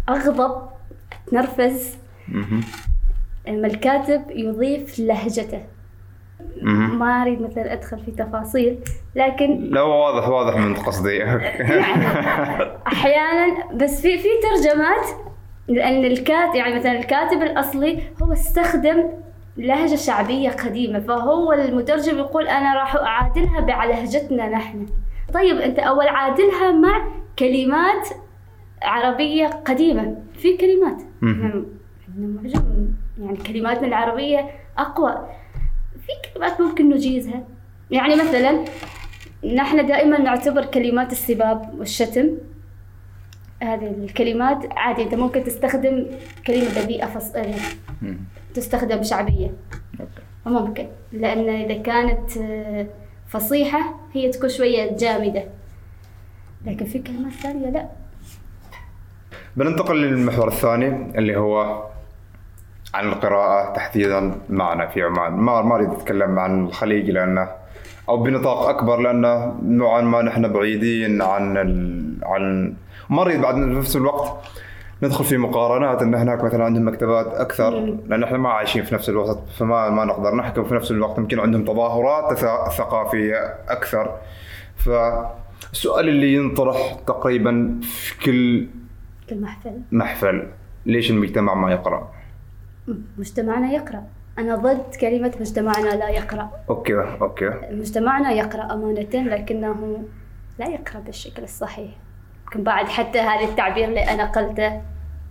[0.08, 0.68] أغضب
[1.12, 1.98] أتنرفز.
[3.48, 5.64] لما الكاتب يضيف لهجته.
[6.62, 8.78] ما أريد مثلا أدخل في تفاصيل
[9.14, 11.24] لكن لا واضح واضح من قصدي.
[12.92, 15.06] أحيانا بس في في ترجمات
[15.68, 19.04] لأن الكاتب يعني مثلا الكاتب الأصلي هو استخدم
[19.58, 24.86] لهجة شعبية قديمة فهو المترجم يقول أنا راح أعادلها بلهجتنا نحن.
[25.34, 28.08] طيب أنت أول عادلها مع كلمات
[28.82, 30.16] عربية قديمة.
[30.34, 31.02] في كلمات.
[32.18, 32.88] معجم
[33.20, 35.28] يعني كلماتنا العربية أقوى.
[36.06, 37.44] في كلمات ممكن نجيزها.
[37.90, 38.64] يعني مثلا
[39.54, 42.28] نحن دائما نعتبر كلمات السباب والشتم.
[43.62, 46.06] هذه الكلمات عادي أنت ممكن تستخدم
[46.46, 47.32] كلمة بذيئة فص...
[48.54, 49.50] تستخدم شعبية.
[50.00, 50.22] أوكي.
[50.46, 50.86] ممكن.
[51.12, 52.86] لأن إذا كانت آه،
[53.28, 55.44] فصيحة هي تكون شوية جامدة.
[56.66, 57.88] لكن في كلمات ثانية لا.
[59.56, 61.84] بننتقل للمحور الثاني اللي هو
[62.94, 65.32] عن القراءة تحديدا معنا في عمان.
[65.32, 67.48] ما ما أريد أتكلم عن الخليج لأنه
[68.08, 72.18] أو بنطاق أكبر لأنه نوعا ما نحن بعيدين عن ال...
[72.22, 72.74] عن
[73.10, 74.44] ما أريد بعد في نفس الوقت
[75.02, 77.70] ندخل في مقارنات إن هناك مثلا عندهم مكتبات أكثر
[78.08, 81.40] لأن إحنا ما عايشين في نفس الوسط فما ما نقدر نحكم في نفس الوقت يمكن
[81.40, 82.38] عندهم تظاهرات
[82.72, 84.18] ثقافية أكثر.
[84.76, 88.68] فالسؤال اللي ينطرح تقريبا في كل
[89.30, 89.80] كل محفل.
[89.92, 90.48] محفل
[90.86, 92.12] ليش المجتمع ما يقرأ؟
[93.18, 94.02] مجتمعنا يقرأ.
[94.38, 96.50] أنا ضد كلمة مجتمعنا لا يقرأ.
[96.70, 97.50] okay okay.
[97.70, 100.04] مجتمعنا يقرأ أمانة لكنه
[100.58, 101.90] لا يقرأ بالشكل الصحيح.
[102.48, 104.82] يمكن بعد حتى هذا التعبير اللي أنا قلته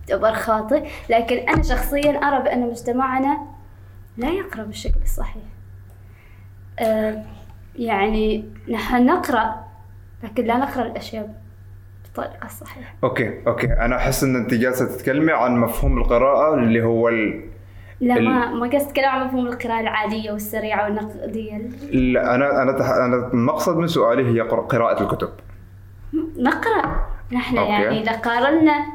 [0.08, 0.86] يعتبر خاطئ.
[1.10, 3.38] لكن أنا شخصيا أرى بأن مجتمعنا
[4.16, 5.42] لا يقرأ بالشكل الصحيح
[6.78, 7.22] آه
[7.76, 9.54] يعني نحن نقرأ
[10.24, 11.34] لكن لا نقرأ الأشياء
[12.04, 13.66] بالطريقة الصحيحة okay okay.
[13.66, 17.44] أنا أحس إن أنت جالسة تتكلمي عن مفهوم القراءة اللي هو ال...
[18.00, 21.56] لا ال- ما ما قصدت كلام عن مفهوم القراءة العادية والسريعة والنقدية.
[21.90, 22.88] لا أنا أنا تح...
[22.90, 25.28] أنا المقصد من سؤالي هي قر- قراءة الكتب.
[26.38, 27.72] نقرأ نحن okay.
[27.72, 28.86] يعني إذا قارنا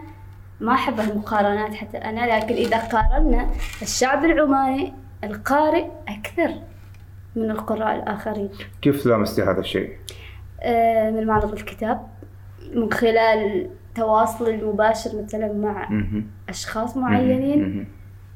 [0.60, 3.50] ما أحب المقارنات حتى أنا لكن إذا قارنا
[3.82, 4.94] الشعب العماني
[5.24, 6.54] القارئ أكثر
[7.36, 8.50] من القراء الآخرين
[8.82, 9.90] كيف لامستي هذا الشيء؟
[10.62, 12.08] آه، من معرض الكتاب
[12.74, 15.90] من خلال تواصل المباشر مثلا مع.
[16.50, 17.88] أشخاص معينين.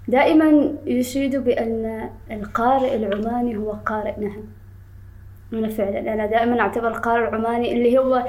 [0.07, 4.43] دائما يشيدوا بأن القارئ العماني هو قارئ نهم
[5.53, 8.27] أنا فعلا أنا دائما أعتبر القارئ العماني اللي هو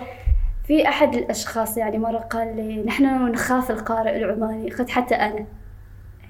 [0.68, 4.70] في أحد الأشخاص يعني مرة قال لي نحن نخاف القارئ العماني.
[4.70, 5.46] قلت حتى أنا.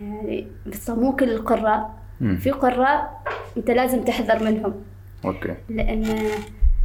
[0.00, 1.98] يعني بس مو كل القراء.
[2.38, 3.22] في قراء
[3.56, 4.74] أنت لازم تحذر منهم.
[5.24, 5.54] أوكي.
[5.68, 6.20] لأن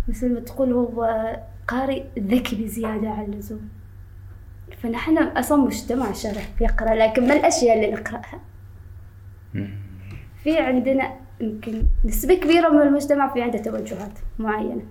[0.07, 1.35] مثل ما تقول هو
[1.67, 3.69] قارئ ذكي بزيادة عن اللزوم.
[4.77, 8.39] فنحن أصلا مجتمع شرح يقرأ لكن ما الأشياء اللي نقرأها؟
[10.43, 14.85] في عندنا يمكن نسبة كبيرة من المجتمع في عنده توجهات معينة.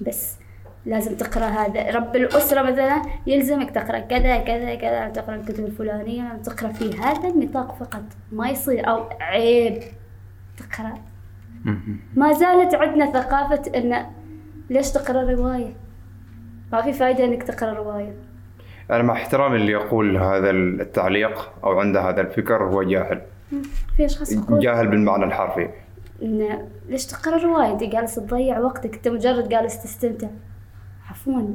[0.00, 0.41] بس
[0.86, 1.90] لازم تقرأ هذا.
[1.90, 7.74] رب الأسرة مثلا يلزمك تقرأ كذا كذا كذا تقرأ الكتب الفلانية تقرأ في هذا النطاق
[7.74, 8.02] فقط.
[8.32, 8.88] ما يصير.
[8.88, 9.82] أو عيب.
[10.56, 10.94] تقرأ.
[11.64, 12.00] مهم.
[12.16, 14.06] ما زالت عندنا ثقافة إن
[14.70, 15.72] ليش تقرأ رواية؟
[16.72, 18.14] ما في فايدة إنك تقرأ رواية.
[18.90, 23.22] أنا مع احترامي اللي يقول هذا التعليق أو عنده هذا الفكر هو جاهل.
[23.96, 25.68] في يقول جاهل بالمعنى الحرفي.
[26.88, 28.94] ليش تقرأ رواية؟ أنت جالس تضيع وقتك.
[28.94, 30.28] أنت مجرد جالس تستمتع.
[31.12, 31.48] عفوا.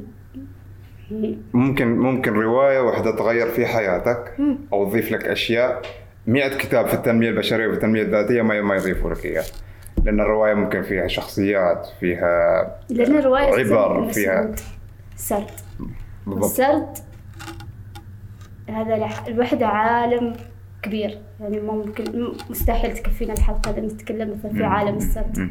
[1.54, 4.36] ممكن ممكن رواية واحدة تغير في حياتك.
[4.72, 5.82] أو تضيف لك أشياء.
[6.26, 9.44] 100 كتاب في التنمية البشرية وفي التنمية الذاتية ما ما يضيفوا لك اياه
[10.04, 14.54] لأن الرواية ممكن فيها شخصيات فيها لأن الرواية عبر فيها.
[15.16, 15.50] سرد.
[16.26, 16.98] والسرد
[18.68, 20.36] هذا لوحده عالم
[20.82, 21.18] كبير.
[21.40, 25.50] يعني ممكن مستحيل تكفينا الحلقة لما نتكلم مثلا في عالم السرد.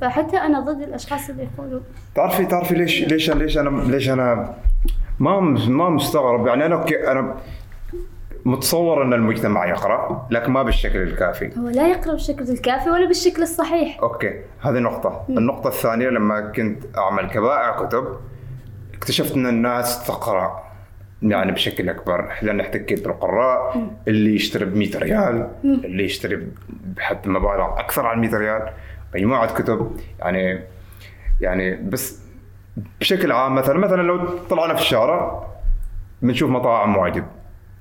[0.00, 1.80] فحتى أنا ضد الأشخاص اللي يقولوا.
[2.14, 4.54] تعرفي تعرفي ليش ليش ليش أنا ليش أنا
[5.18, 6.46] ما ما مستغرب.
[6.46, 7.36] يعني أنا okay أنا
[8.44, 11.58] متصور إن المجتمع يقرأ لكن ما بالشكل الكافي.
[11.58, 14.00] هو لا يقرأ بالشكل الكافي ولا بالشكل الصحيح.
[14.02, 18.04] okay هذه نقطة، النقطة الثانية لما كنت أعمل كبائع كتب
[18.94, 20.70] اكتشفت إن الناس تقرأ
[21.22, 26.46] يعني بشكل أكبر، لأن احتكيت بالقراء اللي يشتري ب 100 ريال، اللي يشتري
[26.96, 28.70] بحد مبالغ أكثر عن 100 ريال،
[29.14, 30.60] مجموعة كتب يعني
[31.40, 32.22] يعني بس
[33.00, 35.46] بشكل عام مثلا مثلا لو طلعنا في الشارع
[36.22, 37.24] بنشوف مطاعم واجد.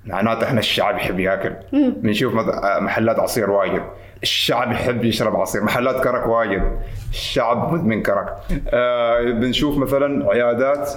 [0.05, 1.53] معناته إحنا الشعب يحب ياكل.
[1.73, 2.33] بنشوف
[2.81, 3.81] محلات عصير واجد.
[4.23, 5.63] الشعب يحب يشرب عصير.
[5.63, 6.79] محلات كرك واجد.
[7.09, 8.35] الشعب مدمن كرك.
[8.67, 10.89] آه بنشوف مثلا عيادات.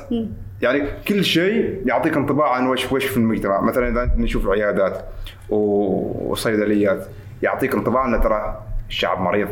[0.62, 3.60] يعني كل شيء يعطيك انطباع عن وش وش في المجتمع.
[3.60, 5.04] مثلا إذا بنشوف عيادات
[5.48, 7.06] وصيدليات
[7.42, 9.48] يعطيك انطباع إن ترى الشعب مريض.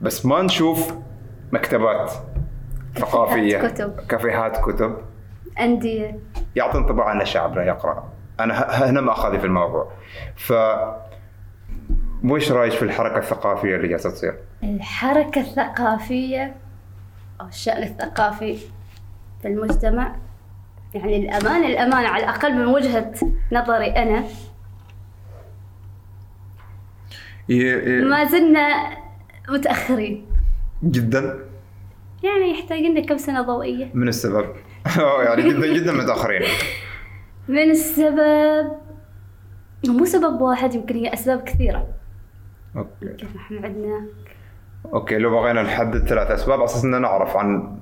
[0.00, 0.94] بس ما نشوف
[1.52, 2.12] مكتبات
[2.98, 3.68] ثقافية.
[3.68, 3.96] كتب.
[4.08, 4.96] كافيهات كتب.
[5.60, 6.18] أندية
[6.56, 8.08] يعطي انطباع ان الشعب لا يقرأ.
[8.40, 9.92] أنا ه- هنا مأخذي في الموضوع.
[10.36, 10.52] ف
[12.24, 16.54] وش رأيك في الحركة الثقافية اللي جالسة تصير؟ الحركة الثقافية
[17.40, 18.58] أو الشأن الثقافي
[19.42, 20.16] في المجتمع
[20.94, 23.12] يعني الأمانة الأمانة على الأقل من وجهة
[23.52, 23.86] نظري
[27.48, 28.96] ي- ما زلنا
[29.48, 30.26] متأخرين.
[30.84, 31.38] جدا؟
[32.22, 33.90] يعني يحتاج لنا كم سنة ضوئية.
[33.94, 34.46] من السبب.
[35.24, 36.42] يعني جدا جدا متأخرين.
[37.48, 38.66] من السبب
[39.88, 41.86] مو سبب واحد يمكن هي أسباب كثيرة.
[42.76, 43.26] okay.
[43.36, 44.06] إحنا عندنا
[44.94, 47.78] okay لو بغينا نحدد ثلاث أسباب على أساس إننا نعرف عن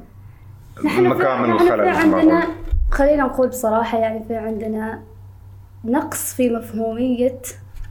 [0.84, 2.44] نحن مكان من في- نحن الخلل عندنا.
[2.90, 5.02] خلينا نقول بصراحة يعني في عندنا
[5.84, 7.38] نقص في مفهومية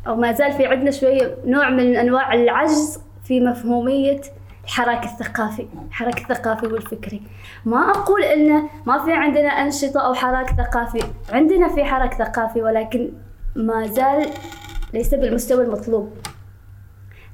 [0.07, 4.21] أو ما زال في عندنا شوية نوع من أنواع العجز في مفهومية
[4.63, 7.21] الحراك الثقافي الحراك الثقافي والفكري.
[7.65, 11.03] ما أقول إنه ما في عندنا أنشطة أو حراك ثقافي.
[11.29, 13.09] عندنا في حراك ثقافي ولكن
[13.55, 14.29] ما زال
[14.93, 16.13] ليس بالمستوى المطلوب.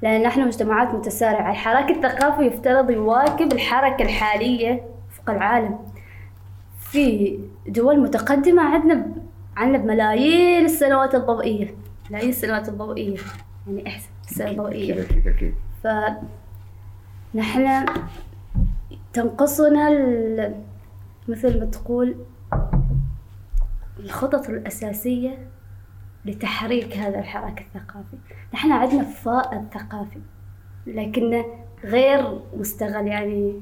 [0.02, 1.50] لأن نحن مجتمعات متسارعة.
[1.50, 5.78] الحراك الثقافي يفترض يواكب الحركة الحالية وفق العالم.
[6.80, 9.06] في دول متقدمة عندنا
[9.56, 11.74] عندنا بملايين السنوات الضوئية.
[12.10, 13.16] ملايين السنوات الضوئية.
[13.66, 15.06] يعني احسب السنة الضوئية.
[15.82, 17.86] فنحن
[19.12, 20.54] تنقصنا ال-
[21.28, 22.16] مثل ما تقول
[23.98, 25.38] الخطط الأساسية
[26.24, 28.16] لتحريك هذا الحراك الثقافي.
[28.54, 30.20] نحن عندنا فائض ثقافي
[30.86, 31.44] لكنه
[31.84, 33.60] غير مستغل يعني.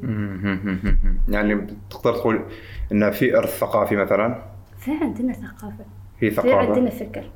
[1.28, 2.44] يعني تقدر تقول
[2.92, 4.42] إن في إرث ثقافي مثلا؟
[4.78, 5.84] في عندنا ثقافة.
[6.20, 7.30] في في عندنا ثقافه فكر.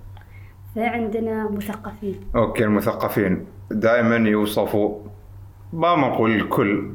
[0.74, 2.20] في عندنا مثقفين.
[2.36, 3.46] أوكي المثقفين.
[3.70, 4.98] دائما يوصفوا
[5.72, 6.90] ما نقول الكل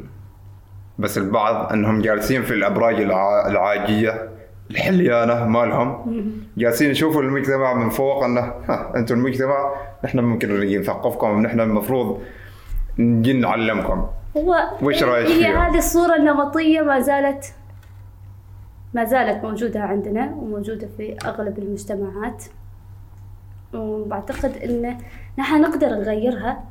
[0.99, 4.29] بس البعض أنهم جالسين في الأبراج الع- العاجية
[4.71, 6.05] الحليانة مالهم.
[6.57, 8.53] جالسين يشوفوا المجتمع من فوق أنه
[8.95, 9.71] أنتم المجتمع
[10.05, 12.21] نحن ممكن نجي نثقفكم نحن المفروض
[12.99, 14.05] نجي نعلمكم.
[14.37, 17.53] هو وش رأيك هي؟ هذه الصورة النمطية ما زالت
[18.93, 22.43] ما زالت موجودة عندنا وموجودة في أغلب المجتمعات.
[23.73, 24.97] وبعتقد إن
[25.37, 26.63] نحن نقدر نغيرها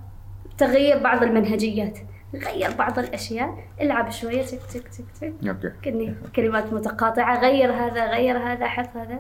[0.55, 1.99] بتغيير بعض المنهجيات
[2.35, 3.59] غير بعض الأشياء.
[3.81, 5.49] العب شوية تك تك تك تك.
[5.49, 5.73] أوكي.
[5.85, 7.41] كني كلمات متقاطعة.
[7.41, 9.19] غير هذا غير هذا حط هذا.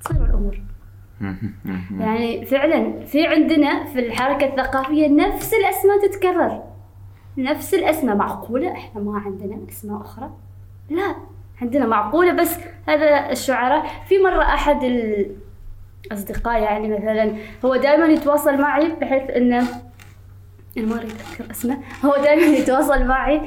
[0.00, 0.62] تصير الأمور.
[2.00, 6.62] يعني فعلا في عندنا في الحركة الثقافية نفس الأسماء تتكرر.
[7.38, 8.72] نفس الأسماء معقولة.
[8.72, 10.30] إحنا ما عندنا أسماء أخرى.
[10.90, 11.16] لا
[11.62, 12.58] عندنا معقولة بس
[12.88, 13.86] هذا الشعراء.
[14.08, 14.84] في مرة أحد
[16.06, 19.58] الأصدقاء يعني مثلا هو دائما يتواصل معي بحيث إنه
[20.78, 21.78] أنا ما أريد أذكر اسمه.
[22.04, 23.40] هو دائما يتواصل معي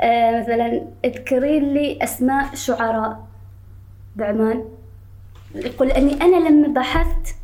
[0.00, 3.26] آه مثلا اذكري لي أسماء شعراء.
[4.16, 4.64] بعمان
[5.54, 7.34] يقول أني أنا لما بحثت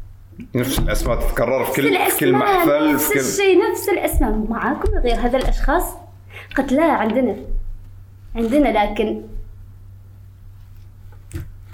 [0.54, 4.32] نفس الأسماء تتكرر في كل في كل محفل نفس الشيء نفس الأسماء.
[4.50, 5.84] معاكم غير هذا الأشخاص
[6.56, 7.36] قلت لا عندنا
[8.36, 9.22] عندنا لكن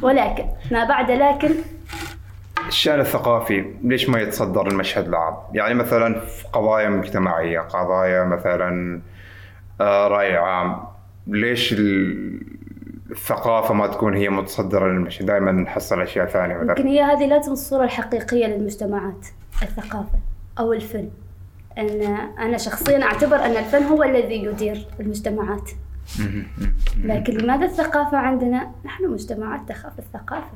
[0.03, 1.55] ولكن ما بعد لكن
[2.69, 9.01] الشأن الثقافي ليش ما يتصدر المشهد العام؟ يعني مثلا في قضايا مجتمعية قضايا مثلا
[9.81, 10.77] آه، رأي عام
[11.27, 12.41] ليش ال-
[13.11, 17.53] الثقافة ما تكون هي متصدرة للمشهد؟ دائما نحصل أشياء ثانية يمكن مثلا هي هذه لازم
[17.53, 19.27] الصورة الحقيقية للمجتمعات
[19.63, 20.19] الثقافة
[20.59, 21.09] أو الفن.
[21.79, 22.03] أن
[22.39, 25.71] أنا شخصيا أعتبر أن الفن هو الذي يدير المجتمعات.
[27.05, 30.51] لكن لماذا الثقافة عندنا؟ نحن مجتمعات تخاف الثقافة.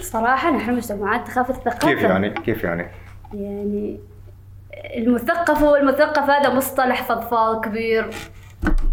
[0.00, 2.86] صراحة نحن مجتمعات تخاف الثقافة كيف يعني؟ كيف يعني؟
[3.34, 4.00] يعني
[4.96, 8.10] المثقف هو المثقف هذا مصطلح فضفاض كبير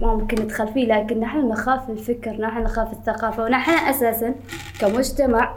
[0.01, 4.36] ما ممكن ندخل فيه لكن نحن نخاف الفكر نحن نخاف الثقافة ونحن أساسا
[4.80, 5.56] كمجتمع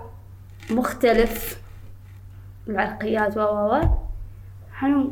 [0.70, 1.60] مختلف
[2.68, 3.80] العرقيات و و و
[4.72, 5.10] إحنا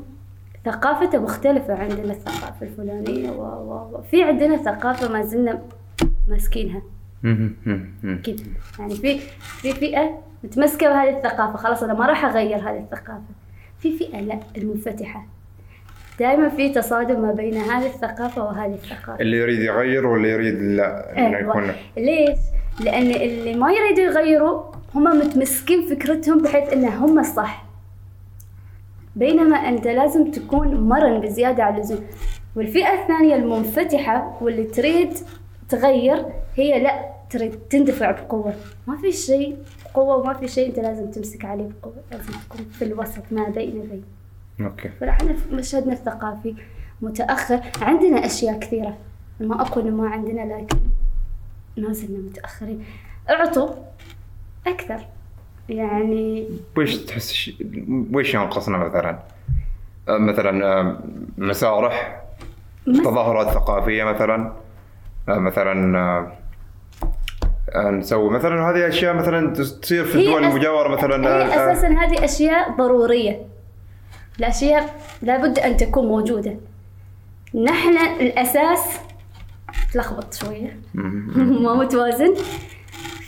[0.65, 5.63] ثقافته مختلفة عندنا الثقافة الفلانية و و و في عندنا ثقافة ما زلنا
[6.29, 6.83] ماسكينها
[8.25, 8.37] كذا.
[8.79, 13.23] يعني في في فئة متمسكة بهذه الثقافة خلاص أنا ما راح أغير هذه الثقافة.
[13.79, 15.27] في فئة لا المنفتحة.
[16.21, 19.21] دائما في تصادم ما بين هذه الثقافة وهذه الثقافة.
[19.21, 21.51] اللي يريد يغير واللي يريد لا إنه أيوة.
[21.51, 22.39] يكون ليش؟
[22.81, 24.63] لأن اللي ما يريدوا يغيروا
[24.95, 27.65] هم متمسكين فكرتهم بحيث إن هم الصح
[29.17, 32.01] بينما أنت لازم تكون مرن بزيادة عن اللزوم.
[32.57, 35.11] والفئة الثانية المنفتحة واللي تريد
[35.69, 37.14] تغير هي لا.
[37.31, 38.55] تريد تندفع بقوة.
[38.87, 39.57] ما في شيء.
[39.95, 41.95] قوة وما في شيء أنت لازم تمسك عليه بقوة.
[42.11, 44.05] لازم تكون في الوسط ما بين بين
[44.67, 44.89] أوكي.
[44.89, 46.55] فنحن في مشهدنا الثقافي
[47.03, 47.61] متأخر.
[47.83, 48.97] عندنا أشياء كثيرة.
[49.41, 50.77] ما أقول ما عندنا لكن
[51.77, 52.85] ما زلنا متأخرين.
[53.31, 53.69] اعطوا
[54.67, 55.01] أكثر.
[55.69, 56.49] يعني
[56.79, 57.63] وش تحس ش-
[58.13, 59.19] وش ينقصنا مثلا؟
[60.09, 60.99] آه، مثلا آه،
[61.39, 62.23] مسارح
[62.87, 64.53] مس- تظاهرات ثقافية مثلا؟
[65.29, 66.33] آه، مثلا
[67.77, 68.31] نسوي.
[68.31, 73.47] مثلا هذه أشياء مثلا تصير في الدول المجاورة مثلا هي آه، أساسا هذه أشياء ضرورية.
[74.39, 76.57] الأشياء لابد أن تكون موجودة.
[77.55, 79.01] نحن الأساس
[79.93, 80.77] تلخبط شوية.
[81.65, 82.35] ما متوازن.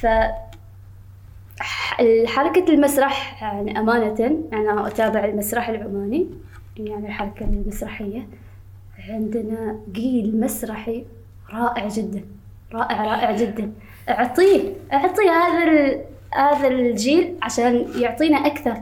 [0.01, 0.07] ف
[2.27, 6.27] حركة المسرح يعني أمانة أنا أتابع المسرح العماني
[6.77, 8.29] يعني الحركة المسرحية.
[9.09, 11.05] عندنا جيل مسرحي
[11.53, 12.25] رائع جدا.
[12.73, 13.73] رائع رائع جدا.
[14.09, 16.05] أعطيه أعطيه هذا ال-
[16.35, 18.77] هذا الجيل عشان يعطينا أكثر.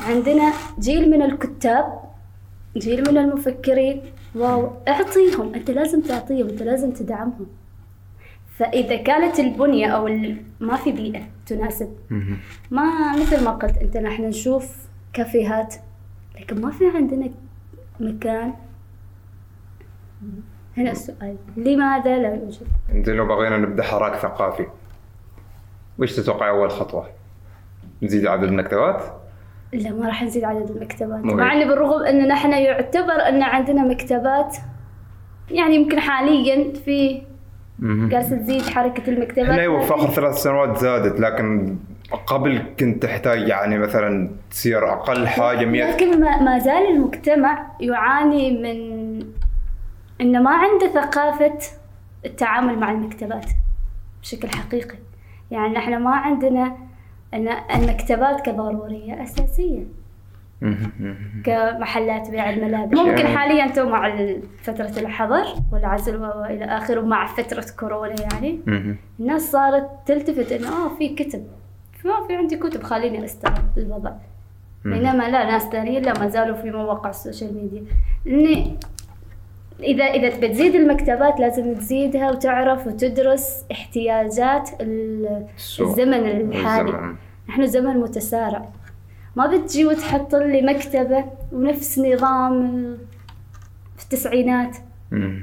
[0.00, 2.00] عندنا جيل من الكتاب
[2.76, 4.02] جيل من المفكرين.
[4.34, 7.46] واو أعطيهم أنت لازم تعطيهم أنت لازم تدعمهم.
[8.56, 11.96] فإذا كانت البنية أو ال- ما في بيئة تناسب.
[12.70, 14.76] ما مثل ما قلت أنت نحن نشوف
[15.12, 15.74] كافيهات
[16.40, 17.30] لكن ما في عندنا
[18.00, 18.54] مكان.
[20.76, 24.66] هنا السؤال لماذا لا يوجد انت لو بغينا نبدا حراك ثقافي
[25.98, 27.08] وش تتوقع أول خطوة؟
[28.02, 29.02] نزيد عدد المكتبات؟
[29.72, 31.62] لا ما راح نزيد عدد المكتبات مع هيك.
[31.62, 34.56] ان بالرغم إن نحن يعتبر إن عندنا مكتبات
[35.50, 37.22] يعني يمكن حاليا في.
[37.82, 41.76] جالسة تزيد حركة المكتبات إحنا أيوه في اخر ثلاث سنوات زادت لكن
[42.26, 49.05] قبل كنت تحتاج يعني مثلا تصير أقل حاجة 100 لكن ما زال المجتمع يعاني من
[50.20, 51.58] انه ما عنده ثقافة
[52.26, 53.46] التعامل مع المكتبات
[54.22, 54.98] بشكل حقيقي.
[55.50, 56.76] يعني نحن ما عندنا
[57.34, 59.84] إن المكتبات كضرورية أساسية.
[61.44, 62.98] كمحلات بيع الملابس.
[62.98, 64.16] ممكن يعني- حاليا تو مع
[64.62, 68.60] فترة الحظر والعزل وإلى آخره ومع فترة كورونا يعني.
[69.20, 71.46] الناس صارت تلتفت إنه آه في كتب.
[72.04, 74.12] ما في عندي كتب خليني استلم الوضع.
[74.84, 77.84] بينما لا ناس ثانيين لا ما زالوا في مواقع ال social media.
[78.26, 78.76] إني
[79.80, 84.70] اذا إذا بتزيد المكتبات لازم تزيدها وتعرف وتدرس احتياجات.
[84.80, 87.14] الزمن الحالي الزمن.
[87.48, 88.68] نحن زمن متسارع
[89.36, 92.82] ما بتجي وتحط لي مكتبة ونفس نظام
[93.96, 94.76] في التسعينات.
[95.10, 95.42] لا.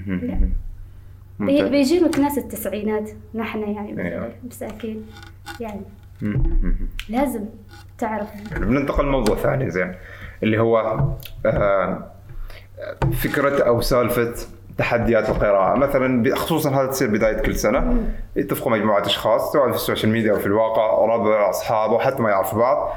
[1.40, 1.62] ممتاز.
[1.64, 4.32] بي- بيجينك ناس التسعينات نحن يعني أيوة.
[4.44, 5.06] مساكين
[5.60, 5.82] يعني.
[7.10, 7.46] لازم
[7.98, 8.30] تعرف
[8.60, 9.92] بننتقل لموضوع ثاني زين
[10.44, 10.78] اللي هو
[11.46, 12.12] آه،
[13.24, 14.34] فكرة أو سالفة
[14.78, 15.78] تحديات القراءة.
[15.78, 18.04] مثلا خصوصا هذا تصير بداية كل سنة.
[18.36, 22.22] يتفقوا مجموعة أشخاص سواء في ال social media أو في الواقع ربع أصحاب أو حتى
[22.22, 22.94] ما يعرفوا بعض.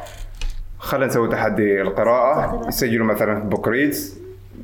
[0.78, 2.68] خلينا نسوي تحدي القراءة.
[2.68, 4.18] يسجلوا مثلا في Goodreads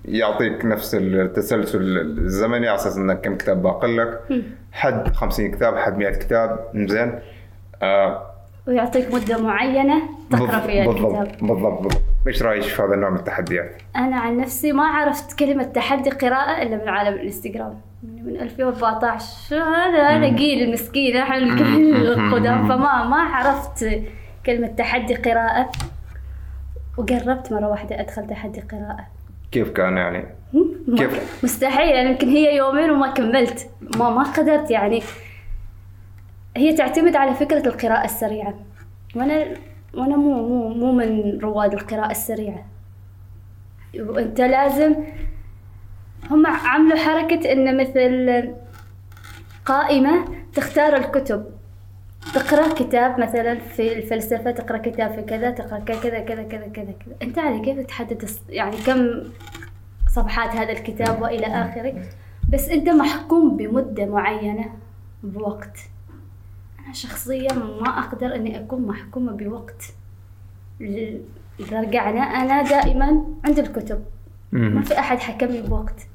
[0.05, 1.81] يعطيك نفس التسلسل
[2.19, 4.21] الزمني على أساس إنك كم كتاب باقي لك.
[4.73, 6.71] حد 50 كتاب حد 100 كتاب.
[6.75, 7.19] زين
[7.83, 8.32] آه
[8.69, 11.29] ويعطيك مدة معينة تقرأ فيها الكتاب.
[11.41, 12.03] بالضبط بالضبط.
[12.27, 16.63] إيش رأيك في هذا النوع من التحديات؟ أنا عن نفسي ما عرفت كلمة تحدي قراءة
[16.63, 17.81] إلا من عالم الإنستغرام.
[18.03, 22.69] من من 2014 شو هذا هذا جيل المسكين إحنا القدام.
[22.69, 24.03] فما ما عرفت
[24.47, 25.71] كلمة تحدي قراءة.
[26.99, 29.07] وقربت مرة واحدة أدخل تحدي قراءة.
[29.53, 30.25] كيف كان يعني؟
[30.97, 33.71] كيف؟ مستحيل يعني يمكن هي يومين وما كملت.
[33.97, 35.03] ما ما قدرت يعني.
[36.57, 38.55] هي تعتمد على فكرة القراءة السريعة.
[39.17, 39.45] وأنا
[39.95, 42.65] وأنا مو مو مو من رواد القراءة السريعة.
[43.99, 44.95] وأنت لازم
[46.31, 48.55] هم عملوا حركة إن مثل
[49.65, 50.25] قائمة
[50.55, 51.45] تختار الكتب.
[52.35, 56.95] تقرأ كتاب مثلا في الفلسفة تقرأ كتاب في كذا تقرأ كذا كذا كذا كذا كذا
[57.23, 59.23] أنت على كيف تحدد يعني كم
[60.15, 61.95] صفحات هذا الكتاب وإلى آخره؟
[62.53, 64.65] بس أنت محكوم بمدة معينة
[65.23, 65.79] بوقت.
[66.85, 69.83] أنا شخصيا ما أقدر إني أكون محكومة بوقت.
[70.81, 71.21] ل-
[71.73, 74.05] رجعنا أنا دائما عند الكتب.
[74.53, 74.83] ما.
[74.83, 76.07] في أحد حكمني بوقت.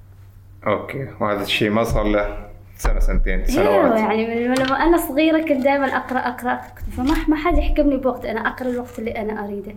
[0.68, 4.00] أوكي وهذا الشيء ما صار له سنة سنتين إيوه سنوات.
[4.00, 6.62] يعني من لما أنا صغيرة كنت دائما أقرأ أقرأ.
[6.76, 8.26] كتب فما ما حد يحكمني بوقت.
[8.26, 9.76] أنا أقرأ الوقت اللي أنا أريده.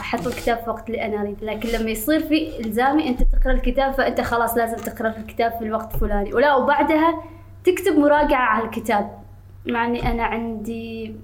[0.00, 1.46] أحط الكتاب في وقت اللي أنا أريده.
[1.46, 5.94] لكن لما يصير في إلزامي أنت تقرأ الكتاب فأنت خلاص لازم تقرأ الكتاب في الوقت
[5.94, 6.34] الفلاني.
[6.34, 7.22] ولا وبعدها
[7.64, 9.18] تكتب مراجعة على الكتاب.
[9.66, 11.16] مع اني أنا عندي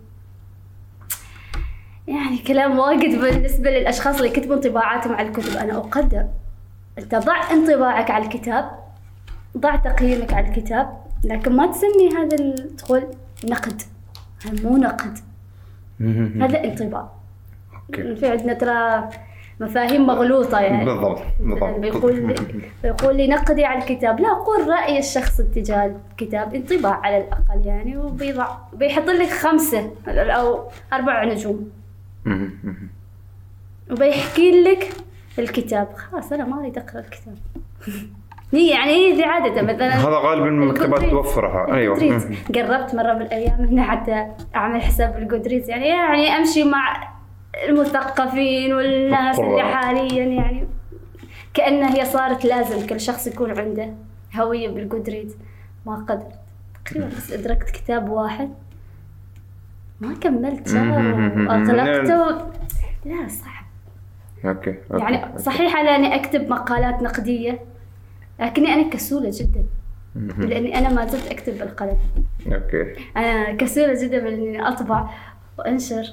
[2.09, 5.57] يعني كلام واجد بالنسبة للأشخاص اللي يكتبوا انطباعاتهم على الكتب.
[5.57, 6.27] أنا أقدر.
[6.99, 8.71] أنت ضع انطباعك على الكتاب
[9.59, 13.07] ضع تقييمك على الكتاب لكن ما تسمي هذا الدخول
[13.45, 13.83] نقد.
[14.47, 15.19] هذا مو نقد.
[16.41, 17.11] هذا انطباع.
[17.93, 19.09] في عندنا ترى
[19.61, 20.85] مفاهيم مغلوطة يعني.
[20.85, 21.79] بالضبط بالضبط.
[21.79, 22.35] بيقول لي
[22.83, 24.21] بيقول لي نقدي على الكتاب.
[24.21, 26.55] لا قول رأي الشخص اتجاه الكتاب.
[26.55, 30.61] انطباع على الأقل يعني وبيضع بيحط لك خمسة أو
[30.93, 31.71] أربع نجوم.
[33.91, 34.89] وبيحكي لك
[35.39, 35.89] الكتاب.
[35.97, 37.35] خلاص أنا ما أريد أقرأ الكتاب.
[38.53, 41.11] هي يعني هي ذي عادة مثلا هذا غالبا المكتبات.
[41.11, 41.75] توفرها.
[41.75, 42.21] أيوه.
[42.55, 44.27] قربت مرة بالأيام إني حتى
[44.57, 47.14] أعمل حساب ال Goodreads يعني يعني أمشي مع
[47.69, 49.63] المثقفين والناس اللي.
[49.63, 50.69] حاليا يعني.
[51.55, 53.95] كأنها هي صارت لازم كل شخص يكون عنده
[54.37, 55.37] هوية بال Goodreads
[55.87, 56.41] ما قدرت.
[56.87, 58.51] تقريبا بس أدركت كتاب واحد.
[60.01, 61.47] ما كملت شهر مم.
[61.47, 62.37] وأغلقته.
[63.05, 63.65] لا صعب.
[64.45, 65.03] okay okay.
[65.03, 67.61] يعني صحيح أنا أني أكتب مقالات نقدية
[68.41, 69.65] لكني أنا كسولة جدا.
[70.39, 71.99] لأني أنا ما زلت أكتب بالقلم.
[72.47, 72.95] أوكي.
[73.17, 75.11] أنا كسولة جدا بإني أطبع
[75.59, 76.05] وأنشر.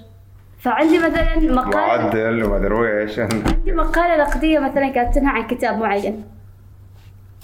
[0.61, 6.23] فعندي مثلا مقالة وعدل وما أدري إيش عندي مقالة نقدية مثلا كاتبها عن كتاب معين.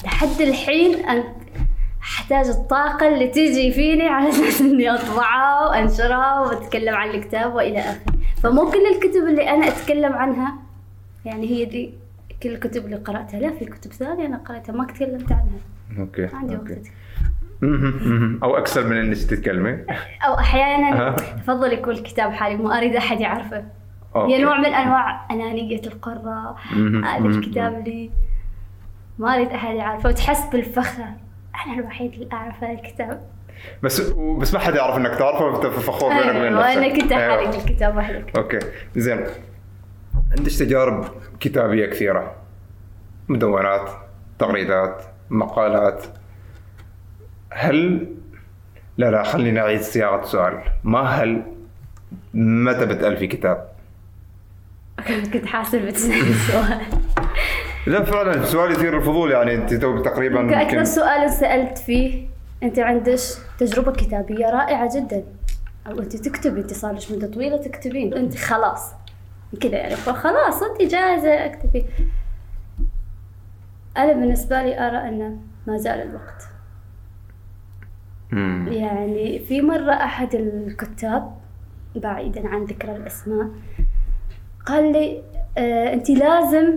[0.05, 1.24] لحد الحين أن
[2.01, 8.13] أحتاج الطاقة اللي تيجي فيني على أساس إني أطبعها وأنشرها وأتكلم عن الكتاب وإلى آخره.
[8.43, 10.55] فمو كل الكتب اللي أنا أتكلم عنها
[11.26, 11.93] يعني هي دي
[12.43, 13.39] كل الكتب اللي قرأتها.
[13.39, 15.99] لا في كتب ثانية أنا قرأتها ما تكلمت عنها.
[15.99, 16.88] okay عندي وقت.
[18.43, 19.86] أو أكثر من إنك تتكلمي
[20.28, 21.16] أو أحيانا.
[21.16, 23.66] افضل يكون الكتاب حالي ما أريد أحد يعرفه
[24.16, 24.34] okay.
[24.34, 26.58] هي نوع من أنواع أنانية القراء.
[27.05, 27.26] هذا.
[27.26, 28.12] الكتاب لي
[29.20, 31.03] ما أريد أحد يعرفه وتحس بالفخر
[31.66, 33.22] أنا الوحيد اللي أعرف هذا الكتاب
[33.84, 34.01] بس
[34.39, 37.38] بس ما حد يعرف إنك تعرفه فخور بينك وبين أيوه نفسك وأنا كنت أيوة.
[37.38, 38.60] حالي الكتاب وحدك okay
[38.95, 39.26] زين
[40.38, 41.05] عندك تجارب
[41.39, 42.36] كتابية كثيرة
[43.30, 43.89] مدونات
[44.39, 46.05] تغريدات مقالات
[47.50, 48.08] هل
[48.98, 50.64] لا لا خليني أعيد صياغة السؤال.
[50.84, 51.43] ما هل
[52.34, 53.68] متى بتألفي كتاب؟
[55.34, 56.82] كنت حاسب بتسالني السؤال
[57.88, 59.32] لا فعلا سؤال يثير الفضول.
[59.32, 62.28] يعني أنت تو تقريبا أكثر سؤال سألت فيه
[62.64, 63.20] أنت عندك
[63.60, 65.24] تجربة كتابية رائعة جدا.
[65.88, 68.91] أو أنت تكتبي انت صار لك مدة طويلة تكتبين؟ أنت خلاص.
[69.62, 71.86] كذا يعني خلاص أنت جاهزة أكتبي.
[73.98, 75.38] أنا بالنسبة لي أرى انه
[75.68, 76.47] ما زال الوقت.
[78.32, 78.67] مم.
[78.71, 81.38] يعني في مرة أحد الكتاب
[81.95, 83.47] بعيدا عن ذكر الأسماء
[84.65, 85.21] قال لي
[85.57, 86.73] آه أنت لازم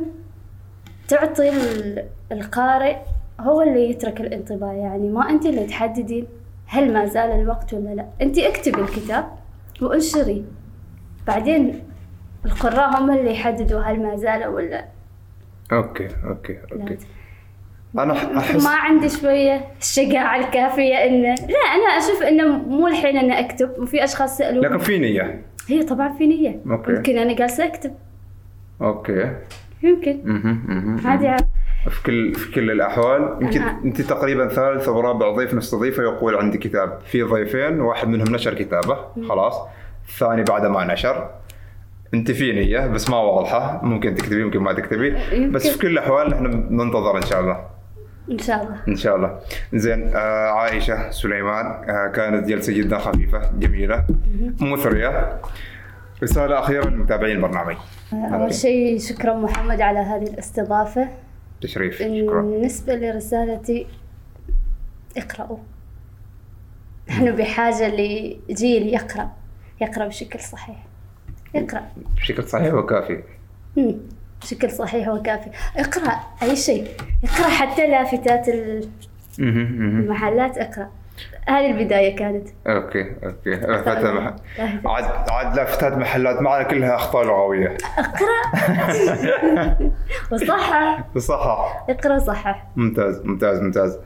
[1.09, 2.97] تعطي ال- القارئ
[3.41, 6.27] هو اللي يترك الانطباع يعني ما أنت اللي تحددين
[6.67, 8.07] هل ما زال الوقت ولا لا.
[8.23, 9.25] أنت اكتبي الكتاب
[9.83, 10.45] وانشري.
[11.27, 11.83] بعدين
[12.45, 14.85] القراء هم اللي يحددوا هل ما زال ولا
[15.73, 16.63] okay okay لا.
[16.83, 16.99] okay
[17.99, 23.41] أنا احس ما عندي شوية الشجاعة الكافية إنه لا أنا أشوف إنه مو الحين إني
[23.41, 25.43] أكتب وفي أشخاص سألوا لكن في نية.
[25.69, 26.61] هي طبعا في نية.
[26.71, 26.93] okay.
[26.93, 27.95] يمكن أنا جالسة أكتب.
[28.83, 29.31] أوكي.
[29.83, 30.21] يمكن.
[31.05, 31.37] عادي.
[31.91, 33.37] في كل في كل الأحوال.
[33.41, 36.99] يمكن أنا- أنت تقريبا ثالث أو رابع ضيف نستضيفه يقول عندي كتاب.
[37.07, 38.97] في ضيفين واحد منهم نشر كتابه.
[39.29, 39.55] خلاص.
[40.09, 41.31] الثاني بعد ما نشر.
[42.15, 43.81] أنت في نية بس ما واضحة.
[43.85, 45.15] ممكن تكتبي ممكن ما تكتبي.
[45.51, 47.80] بس في كل الأحوال إحنا ننتظر إن شاء الله.
[48.31, 48.77] إن شاء الله.
[48.89, 49.41] إن شاء الله.
[49.75, 54.07] زين آه عائشة سليمان آه كانت جلسة جدا خفيفة جميلة
[54.61, 55.41] مثرية.
[56.23, 57.77] رسالة أخيرة لمتابعين البرنامج.
[58.13, 61.09] أول شيء شكرا محمد على هذه الاستضافة.
[61.61, 62.43] تشريف شكرا.
[62.43, 63.87] بالنسبة لرسالتي
[65.17, 65.59] اقرأوا.
[67.09, 69.31] نحن بحاجة لجيل يقرأ
[69.81, 70.87] يقرأ بشكل صحيح.
[71.55, 71.83] يقرأ.
[72.17, 73.23] بشكل صحيح وكافي.
[74.43, 75.51] بشكل صحيح وكافي.
[75.77, 76.87] اقرأ أي شيء.
[77.25, 78.47] اقرأ حتى لافتات.
[79.39, 80.59] المحلات.
[80.59, 80.89] اقرأ.
[81.49, 82.49] هذه البداية كانت.
[82.67, 83.51] okay okay.
[83.51, 84.05] لافتات.
[84.05, 84.35] مح...
[84.87, 87.77] عاد عاد لافتات محلات معنا كلها أخطاء لغوية.
[90.33, 93.99] وصحح صح اقرأ صحح ممتاز ممتاز ممتاز.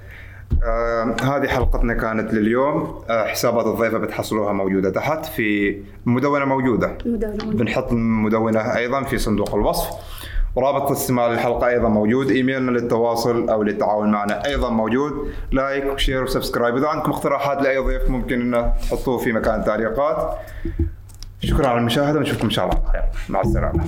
[0.64, 3.02] آه هذه حلقتنا كانت لليوم.
[3.10, 6.98] آه حسابات الضيفة بتحصلوها موجودة تحت في مدونة موجودة.
[7.06, 7.54] مدونة.
[7.54, 10.13] بنحط المدونة أيضا في صندوق الوصف.
[10.56, 12.30] ورابط الاستماع للحلقة أيضا موجود.
[12.30, 15.12] إيميلنا للتواصل أو للتعاون معنا أيضا موجود.
[15.52, 19.60] like و share و subscribe إذا عندكم اقتراحات لأي ضيف ممكن إنه تحطوه في مكان
[19.60, 20.38] التعليقات
[21.40, 23.02] شكرا على المشاهدة ونشوفكم إن شاء الله على خير.
[23.28, 23.84] مع السلامة.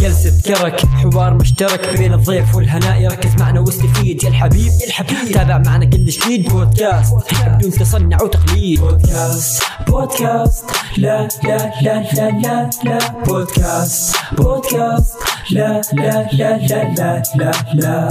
[0.00, 3.00] جلسة كرك حوار مشترك بين الضيف والهناء.
[3.00, 5.32] يركز معنا واستفيد يا الحبيب يا الحبيب.
[5.32, 7.14] تابع معنا كل جديد بودكاست
[7.46, 8.80] بدون تصنع وتقليد.
[8.80, 10.64] بودكاست بودكاست.
[10.96, 12.98] لا لا لا لا لا لا.
[13.26, 15.14] بودكاست بودكاست.
[15.50, 18.08] لا لا لا لا لا لا لا.